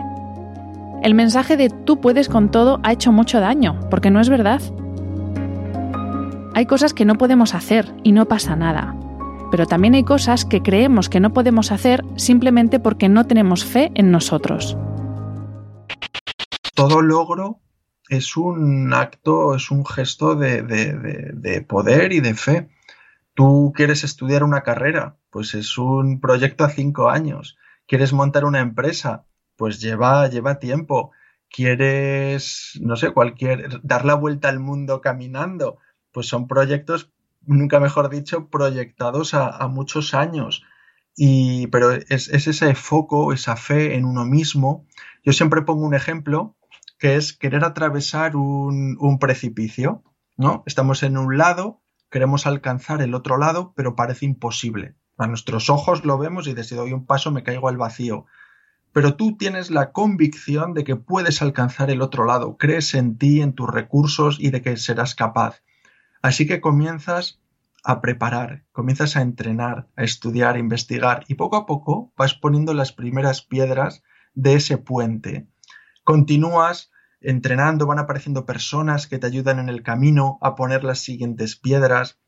el 1.01 1.15
mensaje 1.15 1.57
de 1.57 1.69
tú 1.69 1.99
puedes 1.99 2.29
con 2.29 2.51
todo 2.51 2.79
ha 2.83 2.91
hecho 2.91 3.11
mucho 3.11 3.39
daño, 3.39 3.79
porque 3.89 4.11
no 4.11 4.19
es 4.19 4.29
verdad. 4.29 4.61
Hay 6.53 6.67
cosas 6.67 6.93
que 6.93 7.05
no 7.05 7.15
podemos 7.15 7.55
hacer 7.55 7.91
y 8.03 8.11
no 8.11 8.27
pasa 8.27 8.55
nada. 8.55 8.95
Pero 9.49 9.65
también 9.65 9.95
hay 9.95 10.03
cosas 10.03 10.45
que 10.45 10.61
creemos 10.61 11.09
que 11.09 11.19
no 11.19 11.33
podemos 11.33 11.71
hacer 11.71 12.03
simplemente 12.17 12.79
porque 12.79 13.09
no 13.09 13.25
tenemos 13.25 13.65
fe 13.65 13.91
en 13.95 14.11
nosotros. 14.11 14.77
Todo 16.75 17.01
logro 17.01 17.59
es 18.07 18.37
un 18.37 18.93
acto, 18.93 19.55
es 19.55 19.71
un 19.71 19.83
gesto 19.85 20.35
de, 20.35 20.61
de, 20.61 21.61
poder 21.63 22.13
y 22.13 22.19
de 22.19 22.35
fe. 22.35 22.69
Tú 23.33 23.71
quieres 23.75 24.03
estudiar 24.03 24.43
una 24.43 24.61
carrera, 24.61 25.17
pues 25.29 25.53
es 25.53 25.77
un 25.77 26.19
proyecto 26.19 26.63
a 26.63 26.69
cinco 26.69 27.09
años. 27.09 27.57
Quieres 27.87 28.13
montar 28.13 28.45
una 28.45 28.59
empresa, 28.59 29.25
pues 29.55 29.79
lleva, 29.79 30.27
lleva 30.27 30.59
tiempo. 30.59 31.11
¿Quieres, 31.49 32.79
no 32.81 32.95
sé, 32.95 33.11
cualquier, 33.11 33.81
dar 33.83 34.05
la 34.05 34.15
vuelta 34.15 34.49
al 34.49 34.59
mundo 34.59 35.01
caminando? 35.01 35.77
Pues 36.11 36.27
son 36.27 36.47
proyectos, 36.47 37.11
nunca 37.41 37.79
mejor 37.79 38.09
dicho, 38.09 38.49
proyectados 38.49 39.33
a, 39.33 39.67
muchos 39.67 40.13
años. 40.13 40.63
Y, 41.15 41.67
pero 41.67 41.91
es, 41.91 42.29
ese 42.29 42.75
foco, 42.75 43.33
esa 43.33 43.55
fe 43.55 43.95
en 43.95 44.05
uno 44.05 44.25
mismo. 44.25 44.87
Yo 45.23 45.33
siempre 45.33 45.61
pongo 45.61 45.85
un 45.85 45.93
ejemplo 45.93 46.55
que 46.97 47.15
es 47.15 47.33
querer 47.33 47.63
atravesar 47.63 48.35
un, 48.35 48.97
un 48.99 49.19
precipicio, 49.19 50.03
¿no? 50.37 50.63
Estamos 50.65 51.03
en 51.03 51.17
un 51.17 51.37
lado, 51.37 51.80
queremos 52.11 52.45
alcanzar 52.45 53.01
el 53.01 53.15
otro 53.15 53.37
lado, 53.37 53.73
pero 53.75 53.95
parece 53.95 54.25
imposible. 54.25 54.95
A 55.17 55.25
nuestros 55.25 55.71
ojos 55.71 56.05
lo 56.05 56.19
vemos 56.19 56.47
y 56.47 56.63
si 56.63 56.75
doy 56.75 56.93
un 56.93 57.07
paso 57.07 57.31
me 57.31 57.43
caigo 57.43 57.69
al 57.69 57.77
vacío 57.77 58.27
pero 58.93 59.15
tú 59.15 59.37
tienes 59.37 59.71
la 59.71 59.91
convicción 59.91 60.73
de 60.73 60.83
que 60.83 60.95
puedes 60.95 61.41
alcanzar 61.41 61.89
el 61.89 62.01
otro 62.01 62.25
lado, 62.25 62.57
crees 62.57 62.93
en 62.93 63.17
ti, 63.17 63.41
en 63.41 63.53
tus 63.53 63.69
recursos 63.69 64.37
y 64.39 64.49
de 64.49 64.61
que 64.61 64.75
serás 64.77 65.15
capaz. 65.15 65.61
Así 66.21 66.45
que 66.45 66.61
comienzas 66.61 67.39
a 67.83 68.01
preparar, 68.01 68.65
comienzas 68.71 69.15
a 69.15 69.21
entrenar, 69.21 69.87
a 69.95 70.03
estudiar, 70.03 70.55
a 70.55 70.59
investigar 70.59 71.23
y 71.27 71.35
poco 71.35 71.55
a 71.55 71.65
poco 71.65 72.11
vas 72.17 72.33
poniendo 72.33 72.73
las 72.73 72.91
primeras 72.91 73.41
piedras 73.41 74.03
de 74.33 74.55
ese 74.55 74.77
puente. 74.77 75.47
Continúas 76.03 76.90
entrenando, 77.21 77.87
van 77.87 77.99
apareciendo 77.99 78.45
personas 78.45 79.07
que 79.07 79.19
te 79.19 79.27
ayudan 79.27 79.59
en 79.59 79.69
el 79.69 79.83
camino 79.83 80.37
a 80.41 80.55
poner 80.55 80.83
las 80.83 80.99
siguientes 80.99 81.55
piedras, 81.55 82.19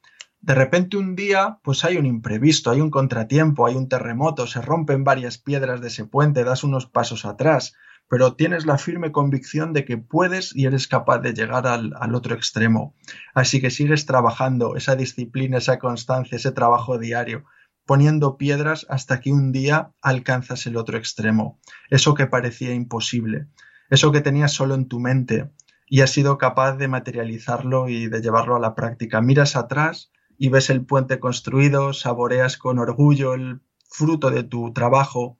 de 0.43 0.55
repente 0.55 0.97
un 0.97 1.15
día, 1.15 1.59
pues 1.63 1.85
hay 1.85 1.95
un 1.95 2.05
imprevisto, 2.05 2.69
hay 2.69 2.81
un 2.81 2.89
contratiempo, 2.89 3.65
hay 3.65 3.75
un 3.75 3.87
terremoto, 3.87 4.45
se 4.45 4.61
rompen 4.61 5.05
varias 5.05 5.37
piedras 5.37 5.79
de 5.79 5.87
ese 5.87 6.03
puente, 6.03 6.43
das 6.43 6.65
unos 6.65 6.85
pasos 6.85 7.23
atrás, 7.23 7.75
pero 8.09 8.35
tienes 8.35 8.65
la 8.65 8.77
firme 8.77 9.13
convicción 9.13 9.71
de 9.71 9.85
que 9.85 9.97
puedes 9.97 10.53
y 10.53 10.65
eres 10.65 10.89
capaz 10.89 11.19
de 11.19 11.33
llegar 11.33 11.65
al, 11.65 12.13
otro 12.13 12.35
extremo. 12.35 12.93
Así 13.33 13.61
que 13.61 13.71
sigues 13.71 14.05
trabajando 14.05 14.75
esa 14.75 14.97
disciplina, 14.97 15.59
esa 15.59 15.79
constancia, 15.79 16.35
ese 16.35 16.51
trabajo 16.51 16.97
diario, 16.97 17.45
poniendo 17.85 18.35
piedras 18.35 18.85
hasta 18.89 19.21
que 19.21 19.31
un 19.31 19.53
día 19.53 19.93
alcanzas 20.01 20.65
el 20.67 20.75
otro 20.75 20.97
extremo, 20.97 21.57
eso 21.89 22.15
que 22.15 22.27
parecía 22.27 22.73
imposible, 22.73 23.47
eso 23.93 24.11
que 24.11 24.21
tenías 24.21 24.51
solo 24.51 24.73
en 24.73 24.87
tu 24.87 24.99
mente 24.99 25.51
y 25.87 26.01
has 26.01 26.09
sido 26.09 26.39
capaz 26.39 26.77
de 26.77 26.87
materializarlo 26.87 27.89
y 27.89 28.07
de 28.07 28.21
llevarlo 28.21 28.55
a 28.55 28.59
la 28.59 28.73
práctica. 28.73 29.21
Miras 29.21 29.55
atrás 29.55 30.11
y 30.35 30.49
ves 30.49 30.71
el 30.71 30.83
puente 30.83 31.19
construido, 31.19 31.93
saboreas 31.93 32.57
con 32.57 32.79
orgullo 32.79 33.35
el 33.35 33.61
fruto 33.87 34.31
de 34.31 34.43
tu 34.43 34.73
trabajo, 34.73 35.37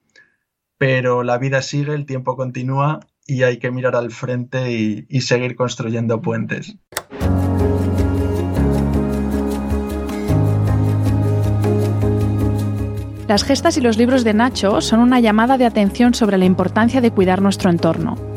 pero 0.77 1.23
la 1.23 1.39
vida 1.39 1.63
sigue, 1.63 1.95
el 1.95 2.05
tiempo 2.05 2.35
continúa 2.35 2.99
y 3.25 3.41
hay 3.41 3.57
que 3.57 3.71
mirar 3.71 3.95
al 3.95 4.11
frente 4.11 4.71
y, 4.71 5.21
seguir 5.21 5.55
construyendo 5.55 6.21
puentes. 6.21 6.77
Las 13.27 13.43
gestas 13.43 13.77
y 13.77 13.81
los 13.81 13.97
libros 13.97 14.23
de 14.23 14.35
Nacho 14.35 14.79
son 14.81 14.99
una 14.99 15.19
llamada 15.19 15.57
de 15.57 15.65
atención 15.65 16.13
sobre 16.13 16.37
la 16.37 16.45
importancia 16.45 17.01
de 17.01 17.09
cuidar 17.09 17.41
nuestro 17.41 17.71
entorno. 17.71 18.32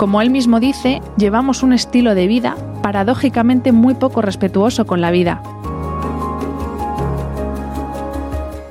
Como 0.00 0.22
él 0.22 0.30
mismo 0.30 0.60
dice, 0.60 1.02
llevamos 1.18 1.62
un 1.62 1.74
estilo 1.74 2.14
de 2.14 2.26
vida 2.26 2.56
paradójicamente 2.82 3.70
muy 3.70 3.92
poco 3.92 4.22
respetuoso 4.22 4.86
con 4.86 5.02
la 5.02 5.10
vida. 5.10 5.42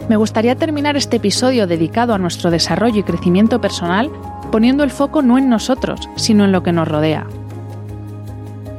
Me 0.09 0.17
gustaría 0.17 0.55
terminar 0.55 0.97
este 0.97 1.17
episodio 1.17 1.67
dedicado 1.67 2.15
a 2.15 2.17
nuestro 2.17 2.49
desarrollo 2.49 3.01
y 3.01 3.03
crecimiento 3.03 3.61
personal 3.61 4.09
poniendo 4.51 4.83
el 4.83 4.89
foco 4.89 5.21
no 5.21 5.37
en 5.37 5.49
nosotros, 5.49 6.09
sino 6.15 6.45
en 6.45 6.51
lo 6.51 6.63
que 6.63 6.71
nos 6.71 6.87
rodea. 6.87 7.27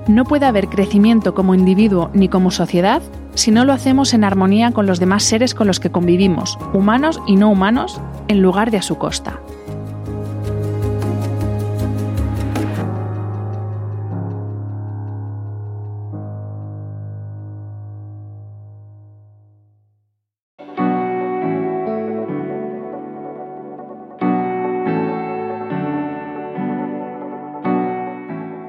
No 0.08 0.24
puede 0.24 0.46
haber 0.46 0.66
crecimiento 0.66 1.36
como 1.36 1.54
individuo 1.54 2.10
ni 2.14 2.28
como 2.28 2.50
sociedad 2.50 3.00
si 3.36 3.52
no 3.52 3.64
lo 3.64 3.72
hacemos 3.72 4.12
en 4.12 4.24
armonía 4.24 4.72
con 4.72 4.86
los 4.86 4.98
demás 4.98 5.22
seres 5.22 5.54
con 5.54 5.68
los 5.68 5.78
que 5.78 5.92
convivimos, 5.92 6.58
humanos 6.72 7.20
y 7.28 7.36
no 7.36 7.48
humanos, 7.48 8.00
en 8.26 8.42
lugar 8.42 8.72
de 8.72 8.78
a 8.78 8.82
su 8.82 8.96
costa. 8.96 9.38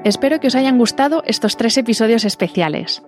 Espero 0.04 0.40
que 0.40 0.48
os 0.48 0.56
hayan 0.56 0.78
gustado 0.78 1.22
estos 1.26 1.56
tres 1.56 1.76
episodios 1.78 2.24
especiales. 2.24 3.02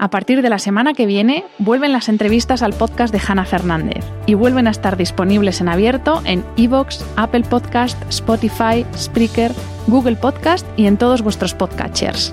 A 0.00 0.08
partir 0.08 0.40
de 0.40 0.48
la 0.48 0.58
semana 0.58 0.94
que 0.94 1.04
viene 1.04 1.44
vuelven 1.58 1.92
las 1.92 2.08
entrevistas 2.08 2.62
al 2.62 2.72
podcast 2.72 3.12
de 3.12 3.20
Hanna 3.26 3.44
Fernández 3.44 4.02
y 4.24 4.32
vuelven 4.32 4.66
a 4.66 4.70
estar 4.70 4.96
disponibles 4.96 5.60
en 5.60 5.68
abierto 5.68 6.22
en 6.24 6.44
iVoox, 6.56 7.00
Apple 7.16 7.42
Podcast, 7.42 8.00
Spotify, 8.08 8.86
Spreaker, 8.96 9.52
Google 9.88 10.16
Podcast 10.16 10.66
y 10.78 10.86
en 10.86 10.96
todos 10.96 11.20
vuestros 11.20 11.52
podcatchers. 11.52 12.32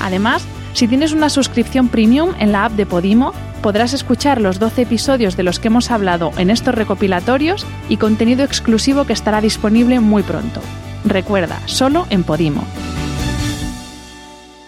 Además, 0.00 0.46
si 0.78 0.86
tienes 0.86 1.12
una 1.12 1.28
suscripción 1.28 1.88
premium 1.88 2.34
en 2.38 2.52
la 2.52 2.64
app 2.64 2.74
de 2.74 2.86
Podimo, 2.86 3.32
podrás 3.62 3.94
escuchar 3.94 4.40
los 4.40 4.60
12 4.60 4.82
episodios 4.82 5.36
de 5.36 5.42
los 5.42 5.58
que 5.58 5.66
hemos 5.66 5.90
hablado 5.90 6.30
en 6.38 6.50
estos 6.50 6.72
recopilatorios 6.72 7.66
y 7.88 7.96
contenido 7.96 8.44
exclusivo 8.44 9.04
que 9.04 9.12
estará 9.12 9.40
disponible 9.40 9.98
muy 9.98 10.22
pronto. 10.22 10.60
Recuerda, 11.04 11.60
solo 11.66 12.06
en 12.10 12.22
Podimo. 12.22 12.62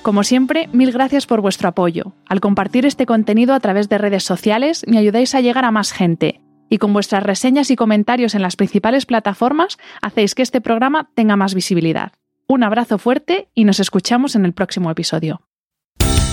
Como 0.02 0.24
siempre, 0.24 0.68
mil 0.72 0.90
gracias 0.90 1.26
por 1.26 1.42
vuestro 1.42 1.68
apoyo. 1.68 2.12
Al 2.26 2.40
compartir 2.40 2.86
este 2.86 3.06
contenido 3.06 3.54
a 3.54 3.60
través 3.60 3.88
de 3.88 3.98
redes 3.98 4.24
sociales, 4.24 4.84
me 4.88 4.98
ayudáis 4.98 5.36
a 5.36 5.40
llegar 5.40 5.64
a 5.64 5.70
más 5.70 5.92
gente. 5.92 6.40
Y 6.68 6.78
con 6.78 6.92
vuestras 6.92 7.22
reseñas 7.22 7.70
y 7.70 7.76
comentarios 7.76 8.34
en 8.34 8.42
las 8.42 8.56
principales 8.56 9.06
plataformas, 9.06 9.78
hacéis 10.02 10.34
que 10.34 10.42
este 10.42 10.60
programa 10.60 11.08
tenga 11.14 11.36
más 11.36 11.54
visibilidad. 11.54 12.14
Un 12.48 12.64
abrazo 12.64 12.98
fuerte 12.98 13.46
y 13.54 13.62
nos 13.62 13.78
escuchamos 13.78 14.34
en 14.34 14.44
el 14.44 14.54
próximo 14.54 14.90
episodio. 14.90 15.42